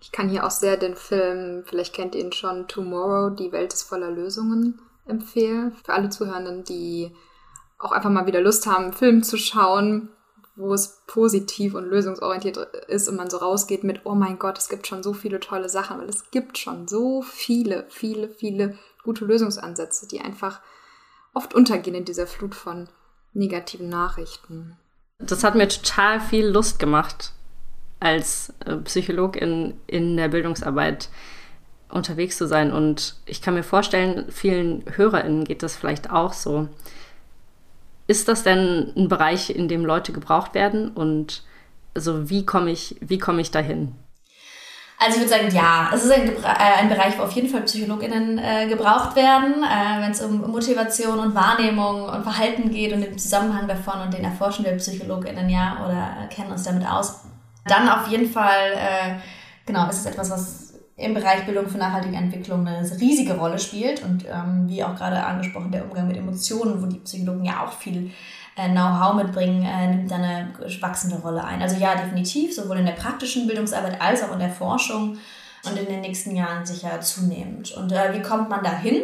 [0.00, 3.72] Ich kann hier auch sehr den Film, vielleicht kennt ihr ihn schon, Tomorrow, die Welt
[3.72, 5.72] ist voller Lösungen empfehlen.
[5.84, 7.10] Für alle Zuhörenden, die
[7.78, 10.08] auch einfach mal wieder Lust haben, einen Film zu schauen,
[10.56, 12.56] wo es positiv und lösungsorientiert
[12.88, 15.68] ist und man so rausgeht mit, oh mein Gott, es gibt schon so viele tolle
[15.68, 20.60] Sachen, weil es gibt schon so viele, viele, viele gute Lösungsansätze, die einfach
[21.34, 22.88] oft untergehen in dieser Flut von
[23.34, 24.76] negativen Nachrichten.
[25.18, 27.32] Das hat mir total viel Lust gemacht,
[28.00, 31.10] als äh, Psychologin in der Bildungsarbeit
[31.90, 32.72] unterwegs zu sein.
[32.72, 36.68] Und ich kann mir vorstellen, vielen HörerInnen geht das vielleicht auch so.
[38.06, 40.90] Ist das denn ein Bereich, in dem Leute gebraucht werden?
[40.90, 41.42] Und
[41.94, 43.94] also wie komme ich, wie ich dahin?
[44.98, 47.62] Also ich würde sagen, ja, es ist ein, äh, ein, Bereich, wo auf jeden Fall
[47.62, 53.02] PsychologInnen äh, gebraucht werden, äh, wenn es um Motivation und Wahrnehmung und Verhalten geht und
[53.02, 57.24] den Zusammenhang davon und den erforschen wir PsychologInnen ja oder kennen uns damit aus.
[57.66, 59.14] Dann auf jeden Fall, äh,
[59.66, 60.65] genau, ist es etwas, was
[60.96, 65.22] im Bereich Bildung für nachhaltige Entwicklung eine riesige Rolle spielt und ähm, wie auch gerade
[65.22, 68.10] angesprochen, der Umgang mit Emotionen, wo die Psychologen ja auch viel
[68.56, 71.60] äh, Know-how mitbringen, äh, nimmt da eine wachsende Rolle ein.
[71.60, 75.18] Also ja, definitiv, sowohl in der praktischen Bildungsarbeit als auch in der Forschung
[75.66, 77.72] und in den nächsten Jahren sicher zunehmend.
[77.72, 79.02] Und äh, wie kommt man da hin?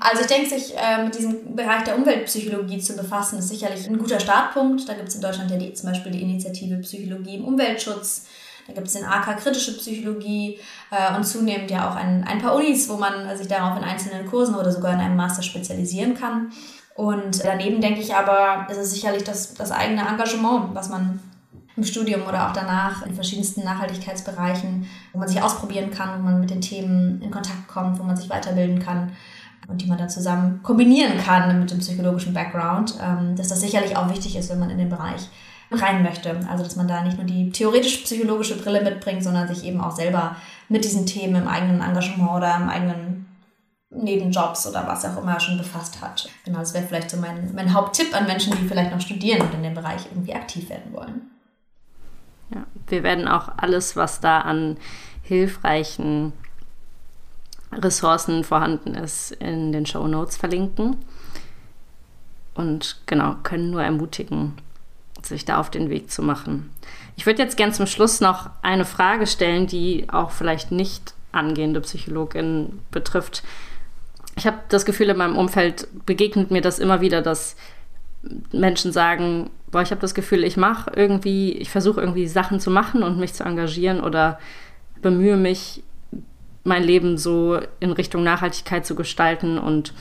[0.00, 3.96] Also ich denke, sich äh, mit diesem Bereich der Umweltpsychologie zu befassen, ist sicherlich ein
[3.96, 4.86] guter Startpunkt.
[4.86, 8.26] Da gibt es in Deutschland ja die, zum Beispiel die Initiative Psychologie im Umweltschutz.
[8.68, 10.58] Da gibt es den AK Kritische Psychologie
[10.90, 14.26] äh, und zunehmend ja auch ein, ein paar Unis, wo man sich darauf in einzelnen
[14.26, 16.52] Kursen oder sogar in einem Master spezialisieren kann.
[16.94, 21.20] Und daneben denke ich aber, ist es sicherlich das, das eigene Engagement, was man
[21.76, 26.40] im Studium oder auch danach in verschiedensten Nachhaltigkeitsbereichen, wo man sich ausprobieren kann, wo man
[26.40, 29.12] mit den Themen in Kontakt kommt, wo man sich weiterbilden kann
[29.68, 33.96] und die man dann zusammen kombinieren kann mit dem psychologischen Background, ähm, dass das sicherlich
[33.96, 35.28] auch wichtig ist, wenn man in den Bereich
[35.70, 36.38] rein möchte.
[36.50, 40.36] Also dass man da nicht nur die theoretisch-psychologische Brille mitbringt, sondern sich eben auch selber
[40.68, 43.26] mit diesen Themen im eigenen Engagement oder im eigenen
[43.90, 46.28] Nebenjobs oder was auch immer schon befasst hat.
[46.44, 49.54] Genau, das wäre vielleicht so mein, mein Haupttipp an Menschen, die vielleicht noch studieren und
[49.54, 51.30] in dem Bereich irgendwie aktiv werden wollen.
[52.54, 54.76] Ja, wir werden auch alles, was da an
[55.22, 56.32] hilfreichen
[57.72, 60.96] Ressourcen vorhanden ist, in den Show Notes verlinken.
[62.54, 64.54] Und genau, können nur ermutigen,
[65.22, 66.70] sich da auf den Weg zu machen.
[67.16, 71.80] Ich würde jetzt gern zum Schluss noch eine Frage stellen, die auch vielleicht nicht angehende
[71.80, 73.42] Psychologin betrifft
[74.38, 77.56] ich habe das Gefühl, in meinem Umfeld begegnet mir das immer wieder, dass
[78.52, 82.70] Menschen sagen, boah, ich habe das Gefühl, ich mache irgendwie, ich versuche irgendwie Sachen zu
[82.70, 84.38] machen und mich zu engagieren oder
[85.02, 85.82] bemühe mich,
[86.64, 89.92] mein Leben so in Richtung Nachhaltigkeit zu gestalten und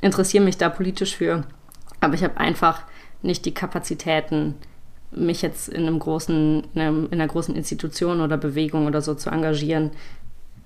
[0.00, 1.44] interessiere mich da politisch für.
[2.00, 2.82] Aber ich habe einfach
[3.22, 4.54] nicht die Kapazitäten,
[5.10, 9.14] mich jetzt in einem großen, in, einem, in einer großen Institution oder Bewegung oder so
[9.14, 9.90] zu engagieren.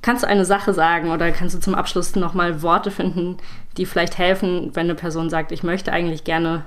[0.03, 3.39] Kannst du eine Sache sagen oder kannst du zum Abschluss nochmal Worte finden,
[3.77, 6.65] die vielleicht helfen, wenn eine Person sagt, ich möchte eigentlich gerne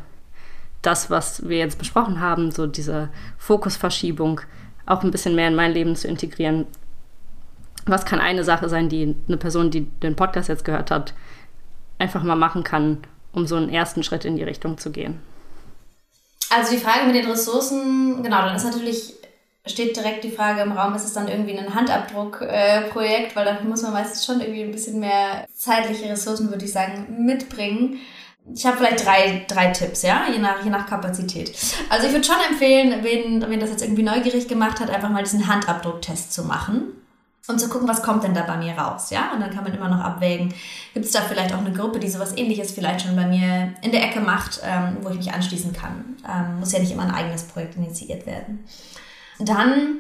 [0.82, 4.42] das, was wir jetzt besprochen haben, so diese Fokusverschiebung,
[4.86, 6.66] auch ein bisschen mehr in mein Leben zu integrieren.
[7.86, 11.14] Was kann eine Sache sein, die eine Person, die den Podcast jetzt gehört hat,
[11.98, 12.98] einfach mal machen kann,
[13.32, 15.20] um so einen ersten Schritt in die Richtung zu gehen?
[16.50, 19.14] Also die Frage mit den Ressourcen, genau, dann ist natürlich,
[19.66, 23.70] steht direkt die Frage im Raum, ist es dann irgendwie ein Handabdruckprojekt, äh, weil dafür
[23.70, 28.00] muss man meistens schon irgendwie ein bisschen mehr zeitliche Ressourcen, würde ich sagen, mitbringen.
[28.52, 31.52] Ich habe vielleicht drei, drei Tipps, ja, je nach, je nach Kapazität.
[31.90, 35.24] Also ich würde schon empfehlen, wen, wen das jetzt irgendwie neugierig gemacht hat, einfach mal
[35.24, 36.99] diesen Handabdrucktest zu machen
[37.50, 39.32] und zu gucken, was kommt denn da bei mir raus, ja?
[39.34, 40.54] Und dann kann man immer noch abwägen,
[40.94, 43.92] gibt es da vielleicht auch eine Gruppe, die sowas ähnliches vielleicht schon bei mir in
[43.92, 46.18] der Ecke macht, ähm, wo ich mich anschließen kann.
[46.28, 48.66] Ähm, muss ja nicht immer ein eigenes Projekt initiiert werden.
[49.40, 49.98] Dann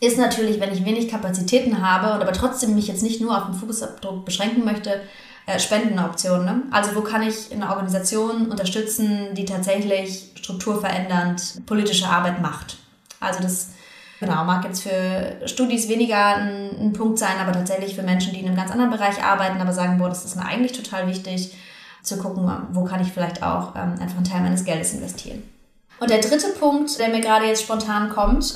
[0.00, 3.46] ist natürlich, wenn ich wenig Kapazitäten habe und aber trotzdem mich jetzt nicht nur auf
[3.46, 5.00] den Fußabdruck beschränken möchte,
[5.46, 6.44] äh, Spendenoptionen.
[6.44, 6.62] Ne?
[6.70, 12.76] Also wo kann ich eine Organisation unterstützen, die tatsächlich strukturverändernd politische Arbeit macht?
[13.20, 13.70] Also das
[14.20, 18.40] genau, mag jetzt für Studis weniger ein, ein, Punkt sein, aber tatsächlich für Menschen, die
[18.40, 21.54] in einem ganz anderen Bereich arbeiten, aber sagen, boah, das ist mir eigentlich total wichtig,
[22.02, 25.42] zu gucken, wo kann ich vielleicht auch ähm, einfach einen Teil meines Geldes investieren.
[26.00, 28.54] Und der dritte Punkt, der mir gerade jetzt spontan kommt,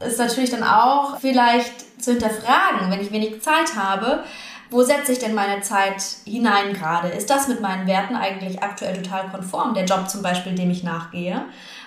[0.00, 4.22] ist natürlich dann auch vielleicht zu hinterfragen, wenn ich wenig Zeit habe,
[4.70, 7.08] wo setze ich denn meine Zeit hinein gerade?
[7.08, 9.74] Ist das mit meinen Werten eigentlich aktuell total konform?
[9.74, 11.44] Der Job zum Beispiel, dem ich nachgehe?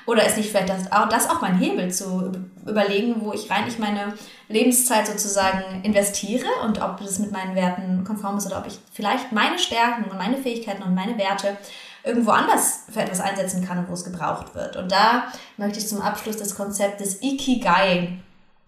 [0.07, 2.31] Oder ist nicht vielleicht das auch, das auch mein Hebel zu
[2.65, 4.13] überlegen, wo ich rein ich meine
[4.47, 9.33] Lebenszeit sozusagen investiere und ob das mit meinen Werten konform ist oder ob ich vielleicht
[9.33, 11.57] meine Stärken und meine Fähigkeiten und meine Werte
[12.05, 14.77] irgendwo anders für etwas einsetzen kann, wo es gebraucht wird.
[14.77, 15.27] Und da
[15.57, 18.17] möchte ich zum Abschluss das Konzept des Ikigai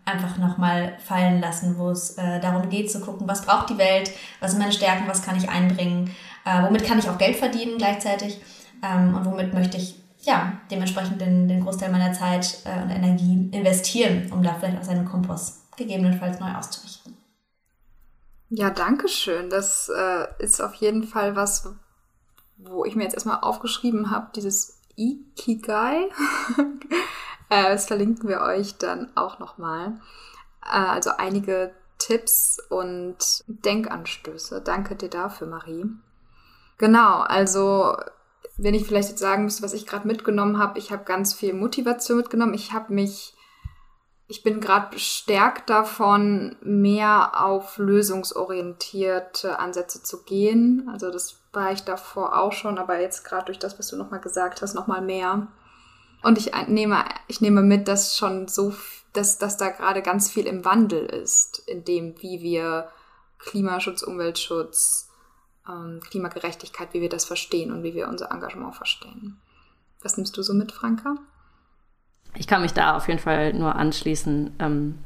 [0.04, 4.12] einfach nochmal fallen lassen, wo es äh, darum geht zu gucken, was braucht die Welt,
[4.42, 6.14] was sind meine Stärken, was kann ich einbringen,
[6.46, 8.42] äh, womit kann ich auch Geld verdienen gleichzeitig
[8.84, 13.49] ähm, und womit möchte ich ja dementsprechend den, den Großteil meiner Zeit äh, und Energie
[13.51, 17.17] investieren, um da vielleicht auch seinen Kompass gegebenenfalls neu auszurichten.
[18.49, 19.49] Ja, danke schön.
[19.49, 21.74] Das äh, ist auf jeden Fall was,
[22.57, 26.09] wo ich mir jetzt erstmal aufgeschrieben habe, dieses Ikigai.
[27.51, 29.99] Äh, das verlinken wir euch dann auch nochmal.
[30.63, 34.61] Äh, also einige Tipps und Denkanstöße.
[34.61, 35.86] Danke dir dafür, Marie.
[36.78, 37.97] Genau, also
[38.62, 41.53] wenn ich vielleicht jetzt sagen müsste, was ich gerade mitgenommen habe, ich habe ganz viel
[41.53, 42.53] Motivation mitgenommen.
[42.53, 43.34] Ich habe mich,
[44.28, 50.89] ich bin gerade bestärkt davon, mehr auf lösungsorientierte Ansätze zu gehen.
[50.91, 54.20] Also das war ich davor auch schon, aber jetzt gerade durch das, was du nochmal
[54.20, 55.47] gesagt hast, nochmal mehr.
[56.22, 58.74] Und ich nehme, ich nehme mit, dass schon so,
[59.14, 62.89] dass, dass da gerade ganz viel im Wandel ist, in dem, wie wir
[63.39, 65.09] Klimaschutz, Umweltschutz,
[65.70, 69.39] ähm, Klimagerechtigkeit, wie wir das verstehen und wie wir unser Engagement verstehen.
[70.01, 71.15] Was nimmst du so mit, Franka?
[72.36, 74.55] Ich kann mich da auf jeden Fall nur anschließen.
[74.59, 74.99] Ähm,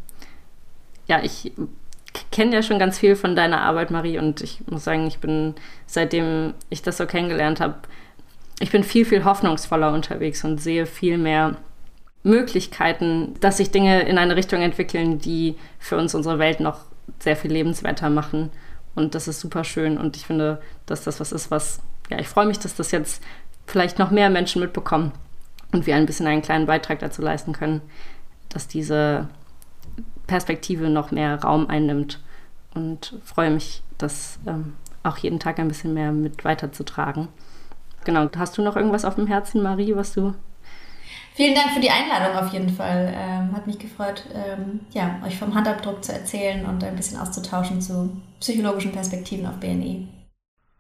[1.08, 1.52] ja, ich
[2.32, 5.56] kenne ja schon ganz viel von deiner Arbeit, Marie, und ich muss sagen, ich bin,
[5.86, 7.76] seitdem ich das so kennengelernt habe,
[8.60, 11.58] ich bin viel, viel hoffnungsvoller unterwegs und sehe viel mehr
[12.24, 16.80] Möglichkeiten, dass sich Dinge in eine Richtung entwickeln, die für uns unsere Welt noch
[17.20, 18.52] sehr viel lebenswerter machen.
[18.96, 19.98] Und das ist super schön.
[19.98, 21.80] Und ich finde, dass das was ist, was,
[22.10, 23.24] ja, ich freue mich, dass das jetzt
[23.66, 25.12] vielleicht noch mehr Menschen mitbekommen
[25.72, 27.82] und wir ein bisschen einen kleinen Beitrag dazu leisten können,
[28.50, 29.28] dass diese
[30.28, 32.20] Perspektive noch mehr Raum einnimmt.
[32.74, 34.74] Und freue mich, das ähm,
[35.04, 37.28] auch jeden Tag ein bisschen mehr mit weiterzutragen.
[38.04, 38.28] Genau.
[38.36, 40.34] Hast du noch irgendwas auf dem Herzen, Marie, was du.
[41.36, 43.12] Vielen Dank für die Einladung auf jeden Fall.
[43.16, 47.82] Ähm, hat mich gefreut, ähm, ja, euch vom Handabdruck zu erzählen und ein bisschen auszutauschen
[47.82, 50.08] zu psychologischen Perspektiven auf BNI.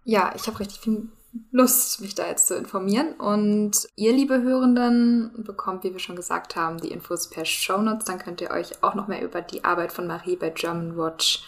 [0.03, 1.09] Ja, ich habe richtig viel
[1.51, 3.13] Lust, mich da jetzt zu informieren.
[3.13, 8.05] Und ihr, liebe Hörenden, bekommt, wie wir schon gesagt haben, die Infos per Shownotes.
[8.05, 11.43] Dann könnt ihr euch auch noch mehr über die Arbeit von Marie bei German Watch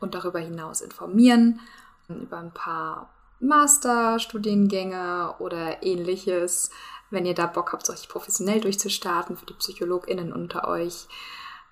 [0.00, 1.60] und darüber hinaus informieren.
[2.08, 6.70] Über ein paar Masterstudiengänge oder ähnliches,
[7.10, 11.06] wenn ihr da Bock habt, euch professionell durchzustarten für die PsychologInnen unter euch.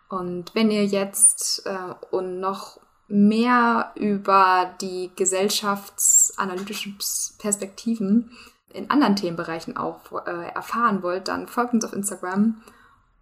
[0.09, 6.99] Und wenn ihr jetzt äh, und noch mehr über die gesellschaftsanalytischen
[7.39, 8.31] Perspektiven
[8.73, 12.63] in anderen Themenbereichen auch äh, erfahren wollt, dann folgt uns auf Instagram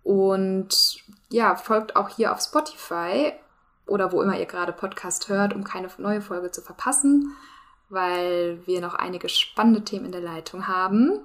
[0.02, 3.32] und ja, folgt auch hier auf Spotify
[3.86, 7.34] oder wo immer ihr gerade Podcast hört, um keine neue Folge zu verpassen
[7.92, 11.20] weil wir noch einige spannende Themen in der Leitung haben.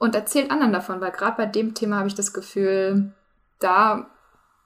[0.00, 3.12] Und erzählt anderen davon, weil gerade bei dem Thema habe ich das Gefühl,
[3.60, 4.06] da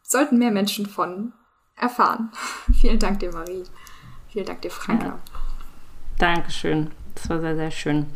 [0.03, 1.33] sollten mehr Menschen von
[1.77, 2.31] erfahren.
[2.81, 3.65] Vielen Dank dir, Marie.
[4.29, 5.07] Vielen Dank dir, Franka.
[5.07, 5.19] Ja.
[6.19, 6.93] Dankeschön.
[7.17, 8.07] Das war sehr, sehr schön.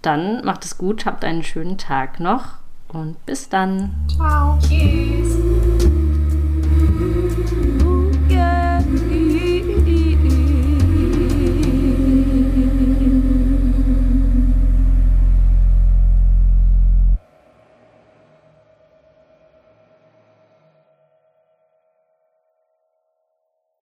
[0.00, 2.56] Dann macht es gut, habt einen schönen Tag noch
[2.88, 3.94] und bis dann.
[4.08, 4.58] Ciao.
[4.60, 5.51] Tschüss.